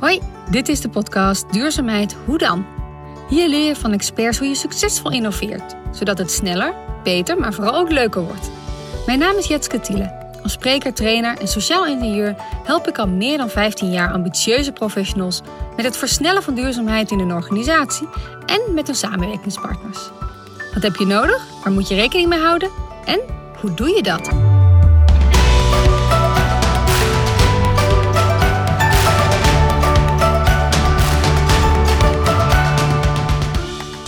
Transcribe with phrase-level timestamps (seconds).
[0.00, 2.66] Hoi, dit is de podcast Duurzaamheid Hoe dan?
[3.28, 7.74] Hier leer je van experts hoe je succesvol innoveert, zodat het sneller, beter, maar vooral
[7.74, 8.50] ook leuker wordt.
[9.06, 10.38] Mijn naam is Jetske Thiele.
[10.42, 12.34] Als spreker, trainer en sociaal ingenieur
[12.64, 15.40] help ik al meer dan 15 jaar ambitieuze professionals
[15.76, 18.08] met het versnellen van duurzaamheid in een organisatie
[18.46, 20.10] en met hun samenwerkingspartners.
[20.74, 21.46] Wat heb je nodig?
[21.64, 22.70] Waar moet je rekening mee houden?
[23.04, 23.20] En
[23.60, 24.47] hoe doe je dat?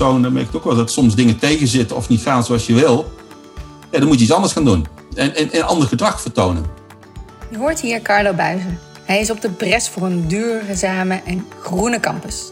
[0.01, 3.13] Dan merk ik ook wel dat soms dingen tegenzitten of niet gaan zoals je wil.
[3.91, 4.87] Ja, dan moet je iets anders gaan doen.
[5.15, 6.65] En, en, en ander gedrag vertonen.
[7.51, 8.79] Je hoort hier Carlo Buizen.
[9.05, 12.51] Hij is op de bres voor een duurzame en groene campus.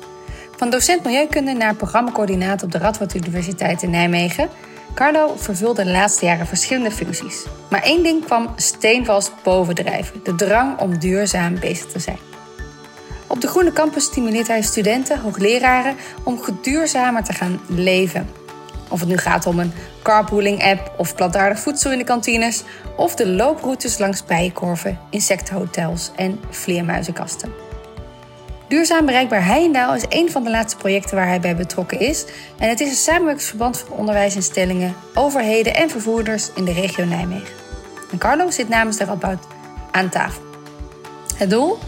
[0.57, 4.49] Van docent milieukunde naar programmacoördinator op de Radboud Universiteit in Nijmegen.
[4.95, 7.45] Carlo vervulde de laatste jaren verschillende functies.
[7.71, 12.19] Maar één ding kwam steenvast bovendrijven: de drang om duurzaam bezig te zijn.
[13.29, 18.29] Op de Groene Campus stimuleert hij studenten, hoogleraren om geduurzamer te gaan leven.
[18.89, 22.63] Of het nu gaat om een carpooling-app of plantaardig voedsel in de kantines,
[22.97, 27.53] of de looproutes langs bijenkorven, insectenhotels en vleermuizenkasten.
[28.69, 32.25] Duurzaam bereikbaar Heijendaal is een van de laatste projecten waar hij bij betrokken is.
[32.59, 37.55] En het is een samenwerkingsverband van onderwijsinstellingen, overheden en vervoerders in de regio Nijmegen.
[38.11, 39.47] En Carlo zit namens de Radboud
[39.91, 40.43] aan tafel.
[41.37, 41.79] Het doel?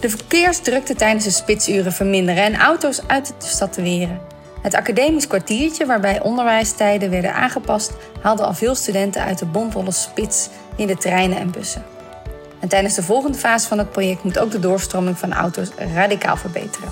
[0.00, 4.20] De verkeersdrukte tijdens de spitsuren verminderen en auto's uit de stad te weren.
[4.62, 10.48] Het academisch kwartiertje, waarbij onderwijstijden werden aangepast, haalde al veel studenten uit de bomvolle spits
[10.76, 11.84] in de treinen en bussen.
[12.60, 16.36] En tijdens de volgende fase van het project moet ook de doorstroming van auto's radicaal
[16.36, 16.88] verbeteren.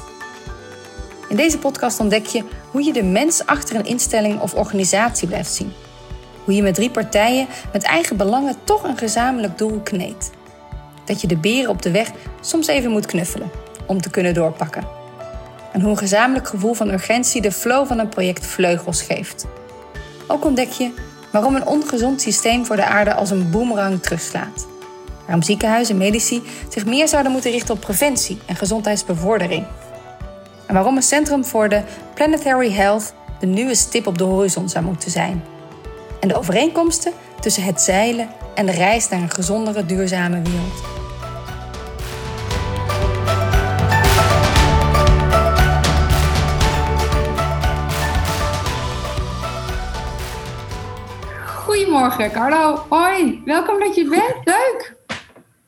[1.29, 5.53] In deze podcast ontdek je hoe je de mens achter een instelling of organisatie blijft
[5.53, 5.73] zien.
[6.45, 10.31] Hoe je met drie partijen met eigen belangen toch een gezamenlijk doel kneedt.
[11.09, 13.51] Dat je de beren op de weg soms even moet knuffelen
[13.87, 14.87] om te kunnen doorpakken.
[15.73, 19.47] En hoe een gezamenlijk gevoel van urgentie de flow van een project vleugels geeft.
[20.27, 20.91] Ook ontdek je
[21.33, 24.67] waarom een ongezond systeem voor de aarde als een boemerang terugslaat.
[25.25, 29.67] Waarom ziekenhuizen en medici zich meer zouden moeten richten op preventie en gezondheidsbevordering.
[30.67, 31.83] En waarom een centrum voor de
[32.15, 35.45] planetary health de nieuwe stip op de horizon zou moeten zijn.
[36.21, 40.98] En de overeenkomsten tussen het zeilen en de reis naar een gezondere, duurzame wereld.
[51.89, 52.87] Goedemorgen, Carlo.
[52.89, 54.35] Hoi, welkom dat je bent.
[54.45, 54.95] Leuk.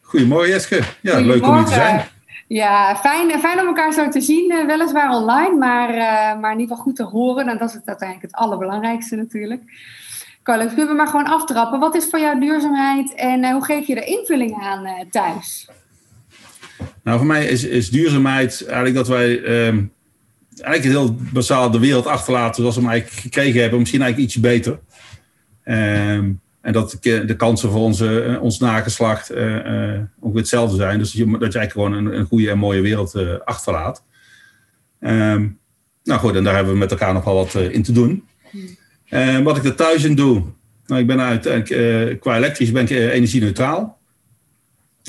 [0.00, 0.80] Goedemorgen, Jeske.
[1.00, 2.08] Ja, leuk om hier te zijn.
[2.48, 4.50] Ja, fijn, fijn om elkaar zo te zien.
[4.50, 7.48] Eh, weliswaar online, maar, uh, maar in ieder geval goed te horen.
[7.48, 9.62] En dat is het uiteindelijk het allerbelangrijkste natuurlijk.
[10.42, 11.78] Carlo, kunnen we maar gewoon aftrappen.
[11.78, 15.68] Wat is voor jou duurzaamheid en uh, hoe geef je er invulling aan thuis?
[17.02, 19.84] Nou, voor mij is, is duurzaamheid eigenlijk dat wij ehm,
[20.58, 23.78] eigenlijk heel basaal de wereld achterlaten zoals we hem eigenlijk gekregen hebben.
[23.78, 24.78] Misschien eigenlijk iets beter.
[25.64, 30.98] Ehm, en dat de kansen voor onze, eh, ons nageslacht uh, ook hetzelfde zijn.
[30.98, 34.04] Dus dat je, dat je eigenlijk gewoon een, een goede en mooie wereld achterlaat.
[35.00, 35.48] Ehm,
[36.04, 38.24] nou goed, en daar hebben we met elkaar nog wel wat in te doen.
[39.10, 40.42] Um, wat ik er thuis in doe.
[40.86, 43.98] Nou, ik ben uiteindelijk, qua elektrisch ben ik energie-neutraal.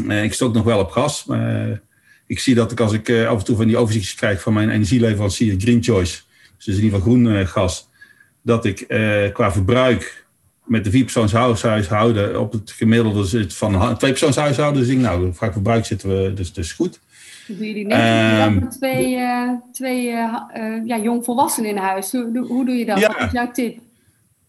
[0.07, 1.25] ik stok nog wel op gas.
[1.25, 1.81] Maar
[2.27, 4.69] ik zie dat ik als ik af en toe van die overzichtjes krijg van mijn
[4.69, 6.21] energieleverancier Green Choice.
[6.57, 7.89] Dus in ieder geval groen gas.
[8.41, 8.85] Dat ik
[9.33, 10.20] qua verbruik
[10.71, 14.81] met de vierpersoonshuishouden op het gemiddelde zit van tweepersoonshuishouden.
[14.81, 16.99] Dus ik, nou, vaak verbruik zitten we dus, dus goed.
[17.47, 17.93] Doe je die
[18.43, 20.35] um, twee, uh, twee uh,
[20.85, 22.11] ja, jongvolwassenen in huis?
[22.11, 22.99] Hoe, hoe doe je dat?
[22.99, 23.79] Wat is jouw tip?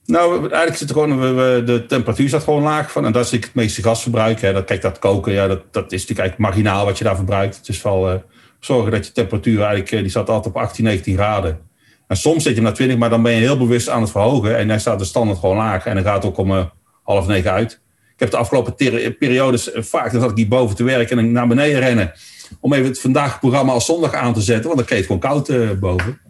[0.04, 3.04] Nou, eigenlijk zit er gewoon, we, de temperatuur staat gewoon laag van.
[3.04, 4.40] En dat is het meeste gasverbruik.
[4.40, 4.52] Hè.
[4.52, 7.56] Dat, kijk, dat koken, ja, dat, dat is natuurlijk eigenlijk marginaal wat je daar verbruikt.
[7.56, 8.18] Het is vooral uh,
[8.60, 11.70] zorgen dat je temperatuur eigenlijk, die staat altijd op 18, 19 graden.
[12.06, 14.10] En soms zit je hem naar 20, maar dan ben je heel bewust aan het
[14.10, 14.56] verhogen.
[14.56, 15.86] En dan staat de standaard gewoon laag.
[15.86, 16.64] En dan gaat het ook om uh,
[17.02, 17.72] half negen uit.
[18.14, 18.74] Ik heb de afgelopen
[19.18, 22.12] periodes uh, vaak, dan zat ik hier boven te werken en naar beneden rennen.
[22.60, 24.64] Om even het vandaag programma als zondag aan te zetten.
[24.64, 26.20] Want dan kreeg het gewoon koud uh, boven.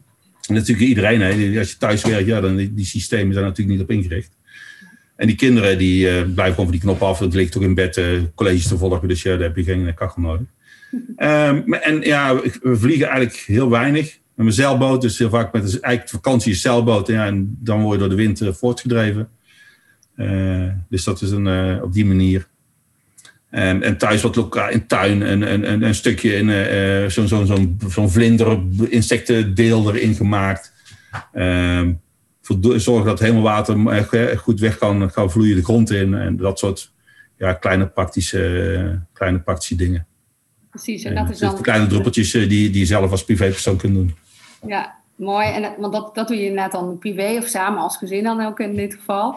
[0.48, 3.78] En natuurlijk iedereen, hè, als je thuis werkt, ja, dan die, die systemen zijn natuurlijk
[3.78, 4.36] niet op ingericht.
[5.16, 7.18] En die kinderen die blijven gewoon van die knop af.
[7.18, 8.00] Dat ligt toch in bed
[8.34, 9.08] colleges te volgen.
[9.08, 10.46] Dus ja, daar heb je geen kachel nodig.
[11.16, 15.00] Um, en ja, we vliegen eigenlijk heel weinig mijn zeilboot.
[15.00, 17.06] Dus heel vaak met eigenlijk vakantie is zeilboot.
[17.06, 19.28] Ja, en dan word je door de wind uh, voortgedreven.
[20.16, 22.48] Uh, dus dat is een, uh, op die manier.
[23.50, 25.22] En, en thuis wat lokaal in tuin.
[25.22, 28.58] En, en, en een stukje in zo'n zo, zo, zo vlinder,
[28.88, 30.72] insectendeel erin gemaakt.
[31.32, 31.92] Ehm,
[32.76, 33.76] zorgen dat het hemelwater
[34.36, 36.14] goed weg kan, kan vloeien de grond in.
[36.14, 36.92] En dat soort
[37.38, 40.06] ja, kleine, praktische, kleine praktische dingen.
[40.70, 41.04] precies.
[41.04, 41.56] En dat is dan...
[41.56, 44.14] de kleine druppeltjes die, die je zelf als privépersoon kunt doen.
[44.66, 45.48] Ja, mooi.
[45.48, 48.60] En, want dat, dat doe je inderdaad dan privé of samen als gezin dan ook
[48.60, 49.36] in dit geval.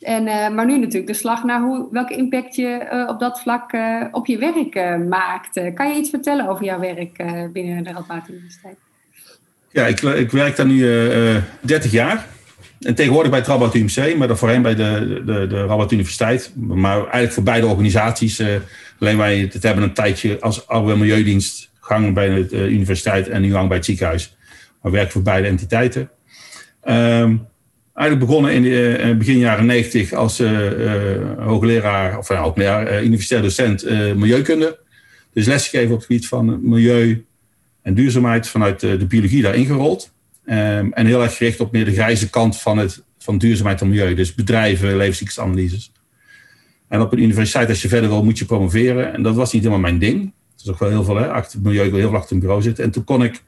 [0.00, 3.40] En, uh, maar nu natuurlijk de slag naar hoe, welke impact je uh, op dat
[3.40, 3.76] vlak
[4.12, 5.74] op je werk maakt.
[5.74, 7.16] kan je iets vertellen over jouw werk
[7.52, 8.76] binnen de Radboud Universiteit?
[9.70, 10.78] Ja, ik, ik werk daar nu
[11.60, 12.26] 30 jaar.
[12.80, 16.52] En tegenwoordig bij het Rabat UMC, maar dan voorheen bij de, de, de Rabat Universiteit.
[16.54, 18.42] Maar eigenlijk voor beide organisaties.
[19.00, 23.52] alleen wij het hebben een tijdje als oude milieudienst gang bij de universiteit en nu
[23.52, 24.35] gang bij het ziekenhuis.
[24.86, 26.10] Maar werk voor beide entiteiten.
[26.84, 27.48] Um,
[27.94, 30.50] Eigenlijk begonnen in de, eh, begin jaren 90 als uh,
[31.38, 33.84] hoogleraar, of hoogleraar, universitair docent
[34.16, 34.78] milieukunde.
[35.32, 37.24] Dus lesgegeven op het gebied van milieu
[37.82, 40.12] en duurzaamheid vanuit de biologie daar ingerold.
[40.46, 43.88] Um, en heel erg gericht op meer de grijze kant van, het, van duurzaamheid en
[43.88, 44.14] milieu.
[44.14, 45.92] Dus bedrijven, levenscyclusanalyses.
[46.88, 49.12] En op een universiteit, als je verder wil, moet je promoveren.
[49.12, 50.22] En dat was niet helemaal mijn ding.
[50.56, 52.40] Dat is ook wel heel veel, hè, achter milieu, ik wil heel veel achter een
[52.40, 52.84] bureau zitten.
[52.84, 53.42] En toen kon ik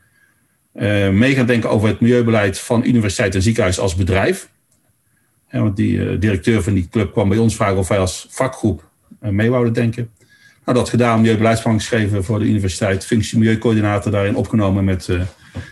[1.12, 4.48] mee gaan denken over het milieubeleid van universiteit en ziekenhuis als bedrijf.
[5.50, 8.88] want die uh, directeur van die club kwam bij ons vragen of wij als vakgroep
[9.22, 10.10] uh, mee wouden denken.
[10.64, 15.08] Nou, dat gedaan, milieubeleidsplan geschreven voor de universiteit, functie milieucoördinator daarin opgenomen met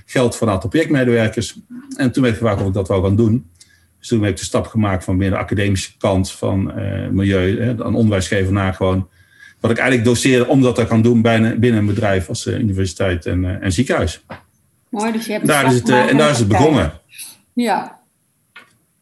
[0.07, 1.59] geld van een aantal projectmedewerkers.
[1.97, 3.51] En toen werd gevraagd of ik dat wou gaan doen.
[3.99, 6.73] Dus toen heb ik de stap gemaakt van meer de academische kant van
[7.13, 9.09] milieu, hè, aan naar gewoon
[9.61, 13.61] wat ik eigenlijk doseerde om dat gaan doen binnen, binnen een bedrijf als universiteit en,
[13.61, 14.25] en ziekenhuis.
[14.91, 16.93] Mooi, dus je hebt daar is het, uh, en daar is het begonnen.
[17.53, 18.01] Ja.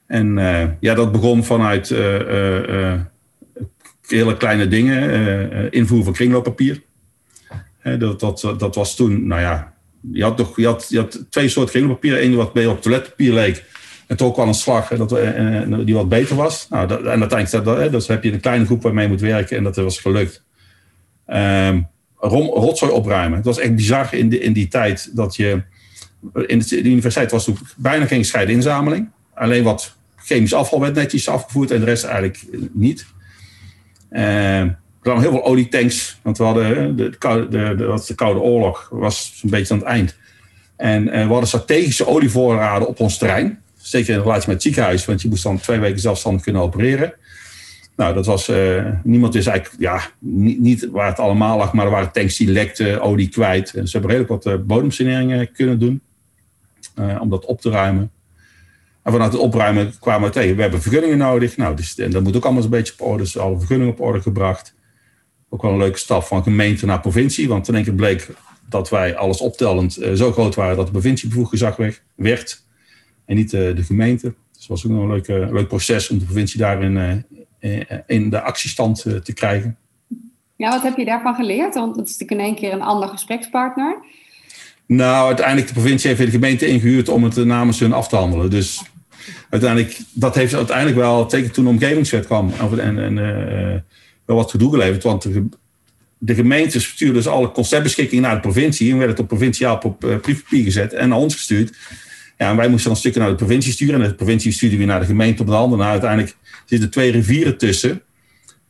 [0.07, 3.01] En uh, ja, dat begon vanuit uh,
[4.07, 5.73] hele kleine dingen.
[5.73, 6.83] invoer van kringlooppapier.
[7.99, 9.75] dat, dat, dat was toen, nou ja,
[10.13, 12.23] je had, toch, je had, je had twee soorten kringlooppapier.
[12.23, 13.65] Eén wat meer op toiletpapier leek.
[14.07, 15.09] En toch kwam een slag dat,
[15.87, 16.69] die wat beter was.
[16.69, 19.57] Nou, dat, en uiteindelijk dat, dat, heb je een kleine groep waarmee je moet werken.
[19.57, 20.45] En dat was gelukt.
[21.27, 23.37] Um, rotzooi opruimen.
[23.37, 25.63] Het was echt bizar in, de, in die tijd dat je
[26.47, 29.09] in de, universiteit was toen bijna geen gescheiden inzameling.
[29.35, 33.07] Alleen wat chemisch afval werd netjes afgevoerd en de rest eigenlijk niet.
[34.11, 38.41] Uh, er kwamen heel veel olietanks, want we hadden de, de, de, de, de Koude
[38.41, 40.17] Oorlog was een beetje aan het eind.
[40.77, 43.63] En uh, we hadden strategische olievoorraden op ons terrein.
[43.77, 47.15] Zeker in relatie met het ziekenhuis, want je moest dan twee weken zelfstandig kunnen opereren.
[47.97, 51.85] Nou, dat was, uh, niemand wist eigenlijk, ja, niet, niet, waar het allemaal lag, maar
[51.85, 53.75] er waren tanks die lekten, olie kwijt.
[53.75, 56.01] En ze hebben redelijk wat bodemsaneringen kunnen doen.
[56.95, 58.11] Uh, om dat op te ruimen.
[59.03, 61.57] En vanuit het opruimen kwamen we tegen, we hebben vergunningen nodig.
[61.57, 63.23] Nou, dus, en dat moet ook allemaal een beetje op orde.
[63.23, 64.75] Dus alle vergunningen op orde gebracht.
[65.49, 67.49] Ook wel een leuke stap van gemeente naar provincie.
[67.49, 68.29] Want in één keer bleek
[68.69, 71.77] dat wij alles optellend uh, zo groot waren dat de provincie bevoegd gezag
[72.15, 72.65] werd.
[73.25, 74.35] En niet uh, de gemeente.
[74.53, 77.25] Dus dat was ook nog een leuk, leuk proces om de provincie daarin
[78.07, 79.77] in de actiestand te krijgen.
[80.57, 81.75] Ja, wat heb je daarvan geleerd?
[81.75, 84.05] Want het is natuurlijk in één keer een ander gesprekspartner.
[84.87, 88.51] Nou, uiteindelijk de provincie heeft de gemeente ingehuurd om het namens hun af te handelen.
[88.51, 88.83] Dus
[89.51, 93.81] uiteindelijk, dat heeft uiteindelijk wel, zeker toen de omgevingswet kwam, en, en uh,
[94.25, 95.03] wel wat gedoe geleverd.
[95.03, 95.49] Want de,
[96.19, 100.19] de gemeente stuurde dus alle conceptbeschikkingen naar de provincie en werd het op provinciaal op
[100.23, 101.77] briefpapier gezet en naar ons gestuurd.
[102.39, 104.87] Ja, en wij moesten dan stukken naar de provincie sturen en de provincie stuurde weer
[104.87, 105.79] naar de gemeente op de handen.
[105.79, 108.03] Nou, uiteindelijk zitten twee rivieren tussen.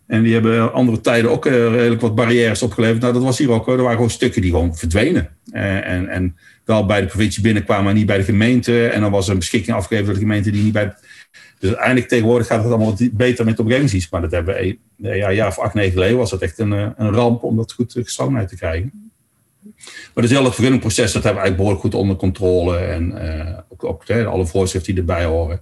[0.06, 3.00] En die hebben andere tijden ook uh, redelijk wat barrières opgeleverd.
[3.00, 3.68] Nou, dat was hier ook.
[3.68, 5.28] Er waren gewoon stukken die gewoon verdwenen.
[5.52, 8.86] Uh, en, en wel bij de provincie binnenkwamen, maar niet bij de gemeente.
[8.86, 10.94] En dan was er een beschikking afgegeven door de gemeente die niet bij.
[11.58, 14.10] Dus uiteindelijk tegenwoordig gaat het allemaal beter met omgevingsdienst.
[14.10, 16.72] Maar dat hebben we een ja, jaar of acht, negen geleden was dat echt een,
[16.72, 19.12] eh, een ramp om dat goed gestroomheid te krijgen.
[20.14, 22.76] Maar het vergunningproces, dat hebben we eigenlijk behoorlijk goed onder controle.
[22.76, 23.14] En
[23.68, 25.60] ook alle voorschriften die erbij horen.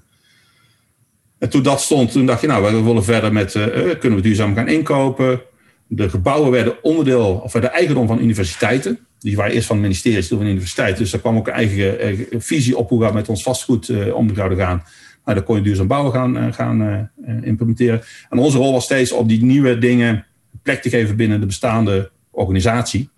[1.43, 3.65] En toen dat stond, toen dacht je, nou, we willen verder met, uh,
[3.99, 5.41] kunnen we duurzaam gaan inkopen.
[5.87, 8.99] De gebouwen werden onderdeel, of werden eigendom van universiteiten.
[9.19, 10.97] Die waren eerst van het ministerie, van de universiteit.
[10.97, 14.35] Dus daar kwam ook een eigen visie op hoe we met ons vastgoed uh, om
[14.35, 14.83] zouden gaan.
[15.25, 17.11] Nou, dan kon je duurzaam bouwen gaan, gaan
[17.43, 18.03] implementeren.
[18.31, 20.27] En onze rol was steeds om die nieuwe dingen
[20.63, 23.09] plek te geven binnen de bestaande organisatie.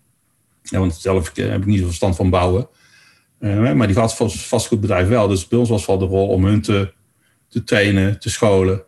[0.62, 2.68] Want zelf heb ik niet zoveel verstand van bouwen.
[3.74, 3.96] maar die
[4.28, 5.28] vastgoedbedrijf wel.
[5.28, 6.92] Dus bij ons was wel de rol om hun te
[7.54, 8.82] te trainen, te scholen.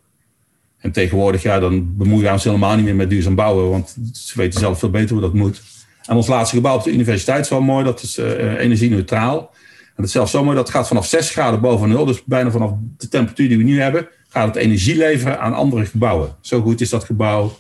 [0.78, 4.32] En tegenwoordig, ja, dan bemoeien we ons helemaal niet meer met duurzaam bouwen, want ze
[4.36, 5.62] weten zelf veel beter hoe dat moet.
[6.06, 9.38] En ons laatste gebouw op de universiteit is wel mooi, dat is uh, energie-neutraal.
[9.38, 12.50] En dat is zelfs zo mooi, dat gaat vanaf 6 graden boven nul, dus bijna
[12.50, 16.36] vanaf de temperatuur die we nu hebben, gaat het energie leveren aan andere gebouwen.
[16.40, 17.58] Zo goed is dat gebouw.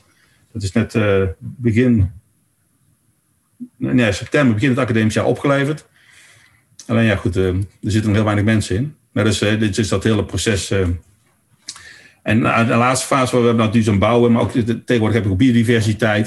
[0.52, 2.10] Dat is net uh, begin,
[3.76, 5.86] nee, september, begin het academisch jaar opgeleverd.
[6.86, 8.96] Alleen ja, goed, er zitten nog heel weinig mensen in.
[9.16, 10.70] Nou, dus uh, dit is dat hele proces.
[10.70, 10.86] Uh.
[12.22, 15.32] En uh, de laatste fase waar we hebben natuurlijk zo'n bouwen, maar ook tegenwoordig heb
[15.32, 16.24] ik biodiversiteit.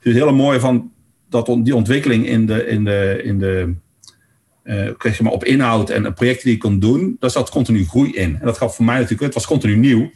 [0.00, 0.92] Dus het hele mooie van
[1.28, 3.74] dat die ontwikkeling in de, in de, in de
[4.64, 8.38] uh, maar op inhoud en projecten die ik kon doen, daar zat continu groei in.
[8.40, 10.10] En dat gaf voor mij natuurlijk, het was continu nieuw.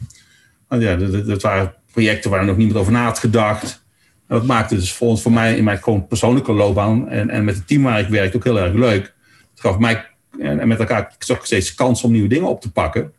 [0.69, 3.83] Ja, dat, dat waren projecten waar nog niemand over na had gedacht.
[4.27, 7.55] En dat maakte dus voor, voor mij in mijn gewoon persoonlijke loopbaan en, en met
[7.55, 9.13] het team waar ik werkte ook heel erg leuk.
[9.51, 13.13] Het gaf mij en, met elkaar toch steeds kans om nieuwe dingen op te pakken.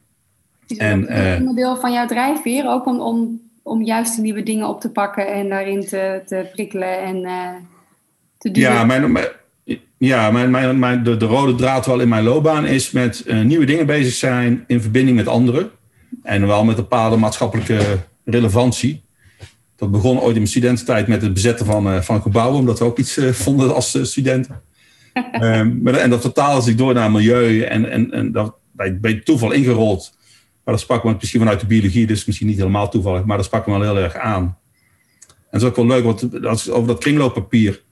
[0.67, 4.69] Is en, een uh, onderdeel van jouw drijfveer ook om, om, om juist nieuwe dingen
[4.69, 7.49] op te pakken en daarin te, te prikkelen en uh,
[8.39, 8.63] te doen?
[8.63, 9.19] Ja, mijn,
[9.99, 13.43] ja mijn, mijn, mijn, de, de rode draad wel in mijn loopbaan is met uh,
[13.43, 15.71] nieuwe dingen bezig zijn in verbinding met anderen.
[16.23, 19.05] En wel met een bepaalde maatschappelijke relevantie.
[19.77, 22.85] Dat begon ooit in mijn studententijd met het bezetten van, uh, van gebouwen, omdat we
[22.85, 24.61] ook iets vonden als studenten.
[25.41, 30.17] Um, en dat vertaalde zich door naar milieu en, en, en dat bij, toeval ingerold.
[30.65, 33.47] Maar dat sprak me misschien vanuit de biologie, dus misschien niet helemaal toevallig, maar dat
[33.47, 34.59] sprak me wel heel erg aan.
[35.27, 37.83] En dat is ook wel leuk, want over dat kringlooppapier.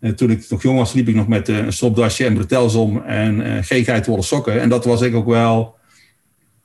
[0.00, 3.40] En toen ik nog jong was, liep ik nog met een stropdasje en bretelsom en
[3.40, 4.60] uh, geen geitenwolle sokken.
[4.60, 5.76] En dat was ik ook wel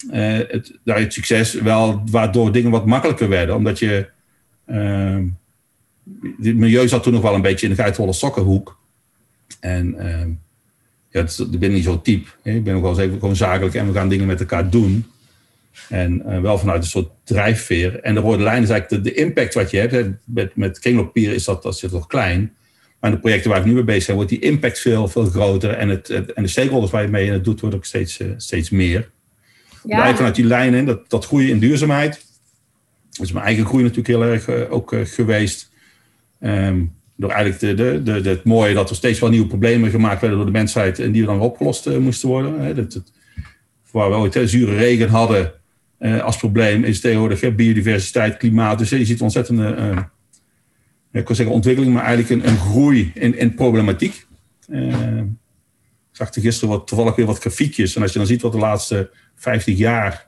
[0.08, 3.56] het, nou, het succes wel waardoor dingen wat makkelijker werden.
[3.56, 4.10] Omdat je.
[4.68, 5.18] Uh,
[6.42, 8.77] het milieu zat toen nog wel een beetje in de geitenwolle sokkenhoek.
[9.60, 10.26] En uh,
[11.10, 12.30] ja, ik ben niet zo type.
[12.44, 12.52] Hè.
[12.52, 15.06] Ik ben ook wel eens even gewoon zakelijk en we gaan dingen met elkaar doen.
[15.90, 18.00] En uh, wel vanuit een soort drijfveer.
[18.00, 19.92] En de rode lijn is eigenlijk de, de impact wat je hebt.
[19.92, 20.12] Hè.
[20.24, 22.56] Met, met kringlooppapier is dat, dat zit nog klein.
[23.00, 25.26] Maar in de projecten waar ik nu mee bezig ben, wordt die impact veel, veel
[25.26, 25.70] groter.
[25.70, 28.32] En, het, en de stakeholders waar je mee in het doet, wordt ook steeds, uh,
[28.38, 29.12] steeds meer
[29.84, 30.02] ja.
[30.02, 32.26] blijf vanuit die lijnen, dat, dat groeien in duurzaamheid.
[33.10, 35.72] Dat is mijn eigen groei natuurlijk heel erg uh, ook uh, geweest.
[36.40, 40.22] Um, door eigenlijk de, de, de, het mooie dat er steeds wel nieuwe problemen gemaakt
[40.22, 42.60] werden door de mensheid en die dan opgelost uh, moesten worden.
[42.60, 42.74] Hè.
[42.74, 43.04] Dat,
[43.92, 45.52] waar we ooit zure regen hadden
[46.00, 48.78] als probleem, is tegenwoordig hè, biodiversiteit, klimaat.
[48.78, 49.60] Dus je ziet ontzettend,
[51.12, 54.26] ik zeggen ontwikkeling, maar eigenlijk een, een groei in, in problematiek.
[54.68, 57.96] Ik zag er gisteren wat, toevallig weer wat grafiekjes.
[57.96, 60.27] En als je dan ziet wat de laatste 50 jaar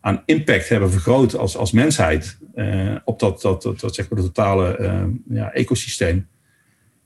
[0.00, 4.20] aan impact hebben vergroot als, als mensheid uh, op dat, dat, dat, dat, zeg maar,
[4.20, 6.28] de totale uh, ja, ecosysteem.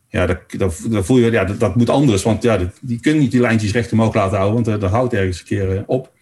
[0.08, 3.30] Ja, dat, dat, voel je, ja dat, dat moet anders, want ja, die kunnen niet
[3.30, 6.12] die lijntjes recht omhoog laten houden, want uh, dat houdt ergens een keer op.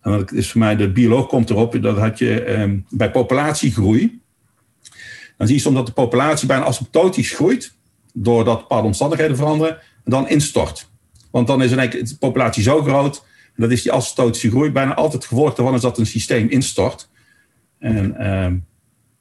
[0.00, 4.20] En dat is voor mij, de bioloog komt erop, dat had je um, bij populatiegroei,
[5.36, 7.74] dan zie je soms dat de populatie bijna asymptotisch groeit,
[8.12, 10.90] doordat bepaalde omstandigheden veranderen, en dan instort.
[11.30, 13.24] Want dan is de populatie zo groot
[13.60, 14.70] dat is die asymptotische groei.
[14.70, 17.08] Bijna altijd het gevolg daarvan is dat een systeem instort.
[17.78, 18.52] En uh,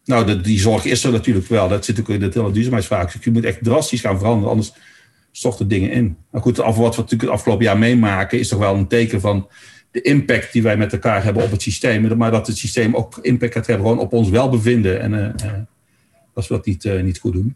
[0.05, 1.67] nou, de, die zorg is er natuurlijk wel.
[1.67, 3.23] Dat zit ook in het hele duurzaamheidsvraagstuk.
[3.23, 4.73] Je moet echt drastisch gaan veranderen, anders
[5.31, 6.17] storten dingen in.
[6.31, 9.47] Maar goed, wat we natuurlijk het afgelopen jaar meemaken, is toch wel een teken van
[9.91, 12.17] de impact die wij met elkaar hebben op het systeem.
[12.17, 15.01] Maar dat het systeem ook impact gaat hebben gewoon op ons welbevinden.
[15.01, 15.59] En uh, uh,
[16.33, 17.55] als we dat niet, niet goed doen.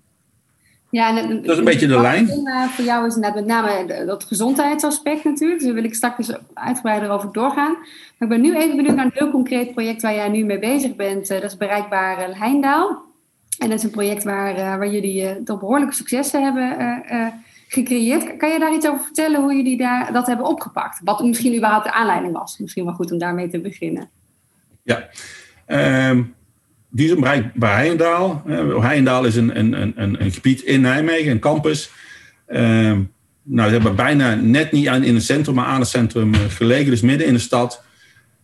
[0.94, 2.30] Ja, en, dat is een beetje de lijn.
[2.30, 5.60] Uh, voor jou is met name dat gezondheidsaspect natuurlijk.
[5.60, 7.72] Dus daar wil ik straks uitgebreider over doorgaan.
[7.72, 10.60] Maar ik ben nu even benieuwd naar een heel concreet project waar jij nu mee
[10.60, 11.30] bezig bent.
[11.30, 13.04] Uh, dat is Bereikbaar uh, Heimdaal.
[13.60, 16.78] En dat is een project waar, waar jullie toch behoorlijke successen hebben
[17.68, 18.38] gecreëerd.
[18.38, 21.02] Kan je daar iets over vertellen hoe jullie daar, dat hebben opgepakt?
[21.04, 22.58] Wat misschien überhaupt de aanleiding was.
[22.58, 24.10] Misschien wel goed om daarmee te beginnen.
[24.84, 25.10] Ja,
[26.10, 26.36] um
[26.96, 27.20] die is
[27.54, 28.44] bij Heijendaal.
[28.80, 31.90] Heijendaal is een, een, een, een gebied in Nijmegen, een campus.
[32.48, 32.98] Uh,
[33.44, 36.40] nou, ze hebben bijna net niet aan, in het centrum, maar aan het centrum eh,
[36.48, 37.84] gelegen, dus midden in de stad.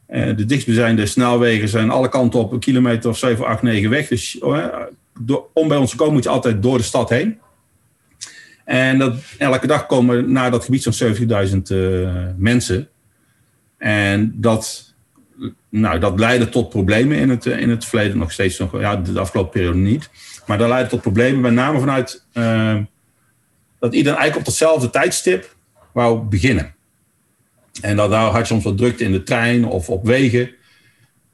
[0.10, 4.08] Uh, de dichtstbijzijnde snelwegen zijn alle kanten op een kilometer of 7, 8, 9 weg.
[4.08, 4.40] Dus
[5.20, 7.40] door, om bij ons te komen moet je altijd door de stad heen.
[8.66, 11.62] En dat, elke dag komen naar dat gebied zo'n 70.000
[12.38, 12.90] mensen.
[13.78, 14.89] En dat
[15.70, 19.20] nou, dat leidde tot problemen in het, in het verleden, nog steeds nog, ja, de
[19.20, 20.10] afgelopen periode niet.
[20.46, 22.78] Maar dat leidde tot problemen, met name vanuit uh,
[23.80, 25.56] dat iedereen eigenlijk op hetzelfde tijdstip
[25.94, 26.74] wou beginnen.
[27.82, 30.50] En dat, daar had je soms wat drukte in de trein of op wegen.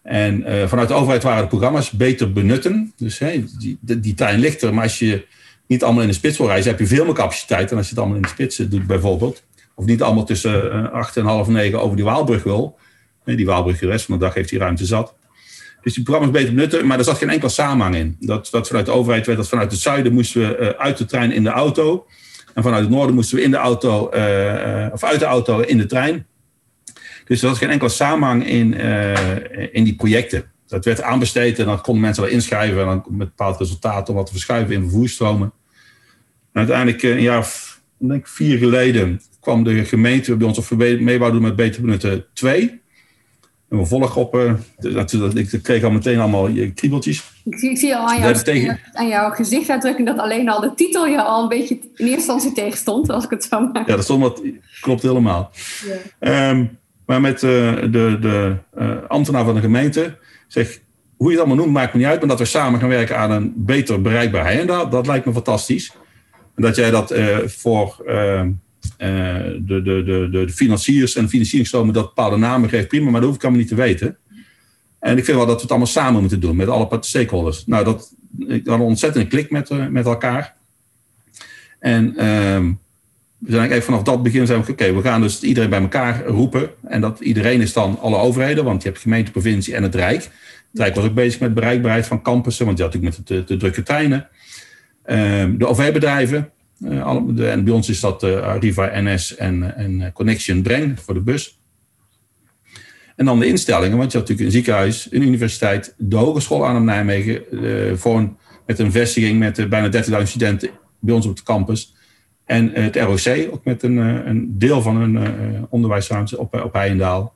[0.01, 2.94] En uh, vanuit de overheid waren de programma's beter benutten.
[2.98, 5.25] Dus hey, die, die, trein ligt er, maar als je
[5.68, 7.94] niet allemaal in de spits wil reizen, heb je veel meer capaciteit dan als je
[7.94, 9.44] het allemaal in de spits doet, bijvoorbeeld.
[9.75, 12.77] Of niet allemaal tussen uh, acht en half negen over die Waalbrug wil.
[13.25, 15.15] Die Waalbrug de rest van de dag heeft die ruimte zat.
[15.86, 18.17] Dus die programma's beter benutten, maar er zat geen enkele samenhang in.
[18.20, 21.05] Dat, dat vanuit de overheid werd dat vanuit het zuiden moesten we uh, uit de
[21.05, 22.05] trein in de auto.
[22.53, 25.77] En vanuit het noorden moesten we in de auto, uh, of uit de auto in
[25.77, 26.25] de trein.
[27.25, 29.13] Dus er was geen enkele samenhang in, uh,
[29.72, 30.51] in die projecten.
[30.67, 34.15] Dat werd aanbesteed en dan konden mensen wel inschrijven en dan met bepaald resultaat om
[34.15, 35.51] wat te verschuiven in vervoerstromen.
[36.51, 37.48] En uiteindelijk een jaar
[37.98, 42.25] denk vier geleden kwam de gemeente bij ons of mee wou doen met beter benutten
[42.34, 42.84] 2
[43.79, 44.36] een volg op.
[44.36, 44.53] Uh,
[45.34, 47.24] ik kreeg al meteen allemaal kriebeltjes.
[47.44, 48.79] Ik zie, ik zie al aan, jou, tegen...
[48.94, 52.51] aan jouw gezichtsuitdrukking dat alleen al de titel je al een beetje in eerste instantie
[52.51, 53.88] tegenstond, als ik het zo maak.
[53.88, 54.41] Ja, dat stond wat,
[54.82, 55.51] klopt helemaal.
[55.86, 55.96] Ja.
[56.50, 56.65] Ehm,
[57.05, 60.17] maar met uh, de, de uh, ambtenaar van de gemeente
[60.48, 60.79] zeg,
[61.17, 62.20] hoe je het allemaal noemt, maakt me niet uit.
[62.20, 65.34] Maar dat we samen gaan werken aan een beter bereikbaar En dat, dat lijkt me
[65.34, 65.94] fantastisch.
[66.55, 67.13] En dat jij dat
[67.46, 68.51] voor ehm,
[68.98, 73.38] de, de, de, de financiers en de dat bepaalde namen geeft, prima, maar dat hoef
[73.38, 74.18] ik allemaal niet te weten.
[75.00, 77.65] En ik vind wel dat we het allemaal samen moeten doen met alle stakeholders.
[77.65, 78.15] Nou, dat,
[78.48, 80.56] ik had een ontzettende klik met, uh, met elkaar.
[81.80, 82.18] En uh,
[83.38, 86.25] we zijn eigenlijk vanaf dat begin zijn we, oké, we gaan dus iedereen bij elkaar
[86.25, 86.70] roepen.
[86.88, 90.24] En dat iedereen is dan alle overheden, want je hebt gemeente, provincie en het Rijk.
[90.72, 93.44] Het Rijk was ook bezig met bereikbaarheid van campussen, want je had natuurlijk met de,
[93.44, 94.27] de drukke treinen.
[95.04, 96.44] Ehm, de OV-bedrijven, eh,
[96.86, 101.60] en bij ons is dat uh, Arriva NS en, en Connection Breng voor de bus.
[103.15, 106.86] En dan de instellingen, want je had natuurlijk een ziekenhuis, een universiteit, de Hogeschool aan
[106.86, 107.44] Nijmegen,
[108.00, 108.30] voor
[108.65, 111.96] met een vestiging met bijna 30.000 studenten bij ons op de campus.
[112.46, 117.36] En het ROC, ook met een, een deel van hun onderwijsruimte op, op Heijendaal.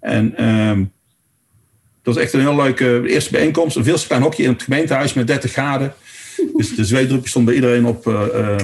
[0.00, 0.92] En um,
[2.02, 3.76] dat was echt een heel leuke eerste bijeenkomst.
[3.76, 5.94] Een veel klein hokje in het gemeentehuis met 30 graden.
[6.56, 8.56] Dus de zweetdrupje stond bij iedereen op, uh,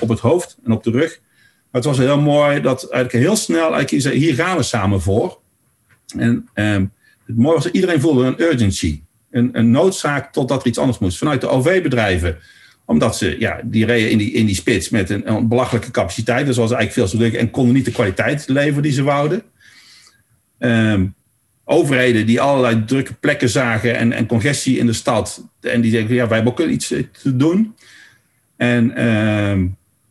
[0.00, 1.20] op het hoofd en op de rug.
[1.70, 5.00] Maar het was heel mooi dat eigenlijk heel snel, eigenlijk zei, hier gaan we samen
[5.00, 5.40] voor.
[6.16, 6.86] En ehm,
[7.26, 9.02] het mooie was dat iedereen voelde een urgency.
[9.30, 11.18] Een, een noodzaak totdat er iets anders moest.
[11.18, 12.38] Vanuit de OV-bedrijven
[12.88, 16.46] omdat ze, ja, die reden in die, in die spits met een, een belachelijke capaciteit.
[16.46, 19.42] Dus was eigenlijk veel te druk en konden niet de kwaliteit leveren die ze wouden.
[20.58, 21.14] Um,
[21.70, 25.44] overheden die allerlei drukke plekken zagen en, en congestie in de stad.
[25.60, 26.86] En die denken, ja, wij hebben ook iets
[27.22, 27.74] te doen.
[28.56, 29.66] En ehm,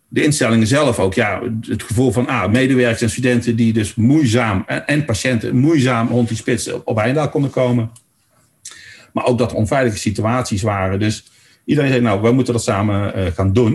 [0.08, 4.64] de instellingen zelf ook, ja, het gevoel van ah, medewerkers en studenten die dus moeizaam,
[4.86, 7.92] en, patiënten moeizaam rond die spits op Eindel konden komen.
[9.14, 11.00] Maar ook dat er onveilige situaties waren.
[11.00, 11.32] Dus
[11.66, 13.74] iedereen zei, nou, we moeten dat samen uh, gaan doen.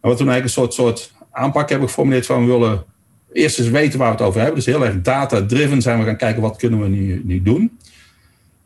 [0.00, 2.84] En wat toen eigenlijk een soort, soort aanpak hebben geformuleerd van we willen
[3.32, 4.56] eerst eens weten waar we het over hebben.
[4.56, 7.78] Dus heel erg data-driven zijn we gaan kijken wat kunnen we nu, nu doen.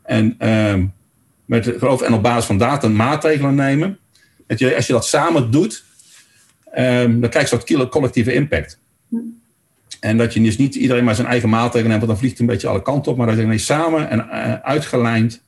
[0.03, 0.93] En um,
[1.45, 3.99] met geloof en op basis van data maatregelen nemen.
[4.47, 5.83] als je dat samen doet,
[6.77, 8.79] um, dan krijg je soort collectieve impact.
[9.99, 12.41] En dat je dus niet iedereen maar zijn eigen maatregelen neemt, want dan vliegt het
[12.41, 13.17] een beetje alle kanten op.
[13.17, 15.43] Maar dat je nee, samen en uh, uitgelijnd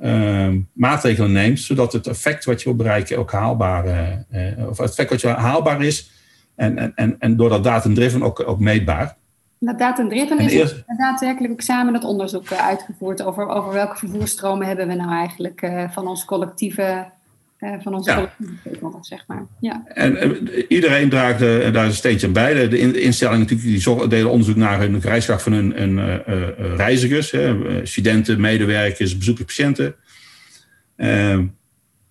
[0.00, 4.90] uh, maatregelen neemt, zodat het effect wat je wil bereiken ook haalbaar, uh, of het
[4.90, 6.10] effect wat je haalbaar is,
[6.56, 9.16] en, en, en door dat data-driven ook, ook meetbaar.
[9.58, 10.82] Dat data-driven is eerst...
[10.96, 15.62] daadwerkelijk ook samen dat onderzoek eh, uitgevoerd over, over welke vervoerstromen hebben we nou eigenlijk
[15.62, 17.06] uh, van ons collectieve
[17.60, 18.16] uh, van onze ja.
[18.16, 19.46] collectieve zeg maar.
[19.60, 19.82] Ja.
[19.86, 22.54] En iedereen draagt uh, daar een steentje aan bij.
[22.54, 26.20] De, de instellingen natuurlijk, die delen onderzoek naar hun reisdag van hun, hun
[26.76, 29.94] reizigers, hè, studenten, medewerkers, bezoekers, patiënten.
[30.96, 31.38] Ehm,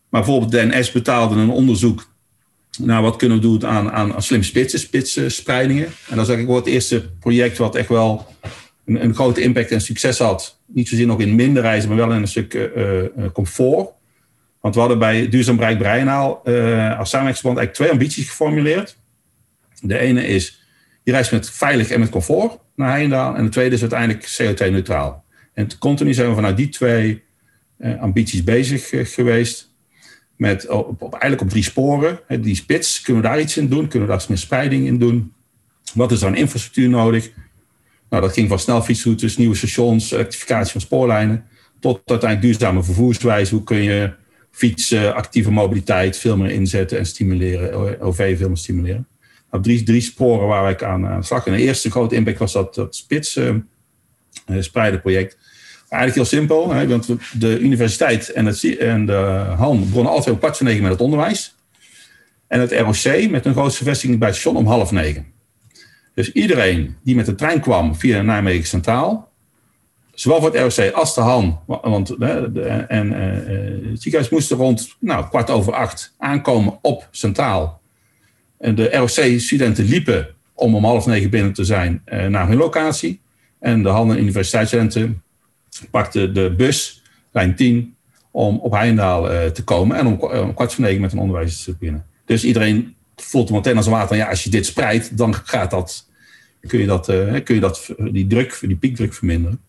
[0.10, 2.15] maar bijvoorbeeld de NS betaalde een onderzoek
[2.78, 5.86] nou, wat kunnen we doen aan, aan, slim spitsen, spitsenspreidingen.
[5.86, 8.28] En dat is eigenlijk wel het eerste project wat echt wel
[8.86, 10.60] een, een, grote impact en succes had.
[10.66, 13.90] Niet zozeer nog in minder reizen, maar wel in een stuk uh, comfort.
[14.62, 18.98] Want we hadden bij Duurzaam Bereik Breinaal uh, als samenwerkingsverband eigenlijk twee ambities geformuleerd.
[19.82, 20.64] De ene is,
[21.04, 23.36] je reist met veilig en met comfort naar Heijendaal.
[23.36, 25.24] En de tweede is uiteindelijk CO2-neutraal.
[25.54, 27.24] En continu zijn we vanuit die twee
[28.00, 29.75] ambities bezig geweest
[30.36, 32.20] met op, op, eigenlijk op drie sporen.
[32.42, 33.88] Die spits, kunnen we daar iets in doen?
[33.88, 35.34] Kunnen we daar meer spreiding in doen?
[35.94, 37.32] Wat is dan infrastructuur nodig?
[38.10, 41.46] Nou, dat ging van snelfietsroutes, nieuwe stations, elektrificatie van spoorlijnen,
[41.80, 43.56] tot uiteindelijk duurzame vervoerswijze.
[43.56, 44.14] Hoe kun je
[44.52, 49.08] fietsen, actieve mobiliteit veel meer inzetten en stimuleren, OV veel meer stimuleren.
[49.52, 51.46] Nou, drie, drie sporen waar ik aan, aan slag.
[51.46, 55.38] En de eerste grote impact was dat, dat spits uh, project.
[55.90, 57.08] Eigenlijk heel simpel, hè, want
[57.40, 61.02] de universiteit en, het, en de HAN begonnen altijd om kwart voor negen met het
[61.02, 61.56] onderwijs.
[62.48, 65.26] En het ROC met een grootste vestiging bij het station om half negen.
[66.14, 69.32] Dus iedereen die met de trein kwam via Nijmegen Centraal,
[70.14, 74.96] zowel voor het ROC als de HAN, want de, en, uh, het ziekenhuis moesten rond
[75.00, 77.82] nou, kwart over acht aankomen op Centraal.
[78.58, 83.22] En de ROC-studenten liepen om om half negen binnen te zijn uh, naar hun locatie.
[83.60, 85.24] En de HAN en universiteitsstudenten
[85.92, 87.96] pakte de bus, lijn 10,
[88.32, 89.98] om op Heijendaal uh, te komen.
[89.98, 92.06] En om, eh, om kwart voor negen met een onderwijs te binnen.
[92.26, 96.10] Dus iedereen voelt meteen als water ja, als je dit spreidt, dan gaat dat,
[96.68, 99.60] kun je, dat, uh, kun je dat, die druk, die piekdruk verminderen.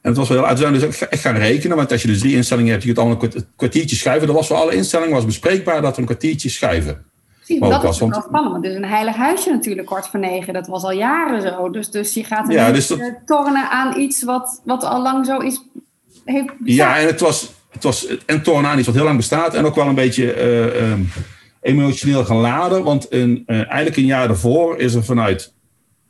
[0.00, 0.80] En het was wel heel uit.
[0.80, 1.76] Dus echt gaan rekenen.
[1.76, 4.26] Want als je dus drie instellingen hebt, je het allemaal een kwartiertje schuiven.
[4.26, 7.04] Dat was voor alle instellingen was bespreekbaar dat we een kwartiertje schuiven.
[7.58, 8.64] Dat is wel spannend.
[8.64, 10.52] Is een heilig huisje natuurlijk, kort voor negen.
[10.52, 11.70] Dat was al jaren zo.
[11.70, 13.00] Dus, dus je gaat ja, dus dat...
[13.26, 15.64] tornen aan iets wat, wat al lang zo is.
[16.24, 19.54] Heeft ja, en het was, het was en tornen aan iets wat heel lang bestaat.
[19.54, 21.08] En ook wel een beetje uh, um,
[21.60, 22.84] emotioneel geladen.
[22.84, 25.52] Want een, uh, eigenlijk een jaar daarvoor is er vanuit...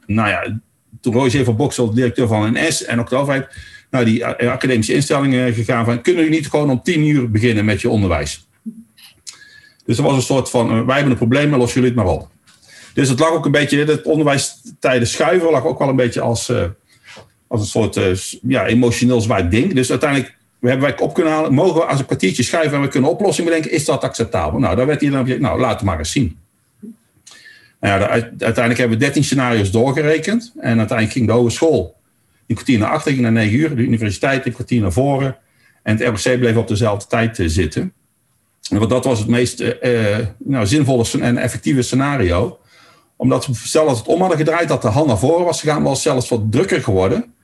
[0.06, 0.60] Nou ja,
[1.00, 3.48] toen Roger van Boksel, directeur van NS en ook de overheid...
[3.90, 6.02] naar die academische instellingen gegaan van...
[6.02, 8.48] kunnen jullie niet gewoon om tien uur beginnen met je onderwijs?
[9.90, 11.98] Dus er was een soort van, uh, wij hebben een probleem, maar los jullie het
[11.98, 12.28] maar op.
[12.94, 16.48] Dus het lag ook een beetje, het onderwijstijden schuiven lag ook wel een beetje als,
[16.48, 16.64] uh,
[17.46, 19.74] als een soort uh, ja, emotioneel zwaar ding.
[19.74, 22.82] Dus uiteindelijk we hebben wij op kunnen halen, mogen we als een kwartiertje schuiven en
[22.82, 24.58] we kunnen oplossingen bedenken, is dat acceptabel?
[24.58, 26.38] Nou, daar werd dan, nou, laat het maar eens zien.
[27.80, 30.52] Nou ja, uiteindelijk hebben we 13 scenario's doorgerekend.
[30.56, 31.96] En uiteindelijk ging de hogeschool
[32.46, 33.76] een kwartier naar achter, ging naar 9 uur.
[33.76, 35.36] De universiteit een kwartier naar voren.
[35.82, 37.92] En het RBC bleef op dezelfde tijd zitten.
[38.68, 42.58] Want dat was het meest uh, nou, zinvolle en effectieve scenario.
[43.16, 46.02] Omdat stel dat het om hadden gedraaid, dat de hand naar voren was gegaan, was
[46.02, 47.34] zelfs wat drukker geworden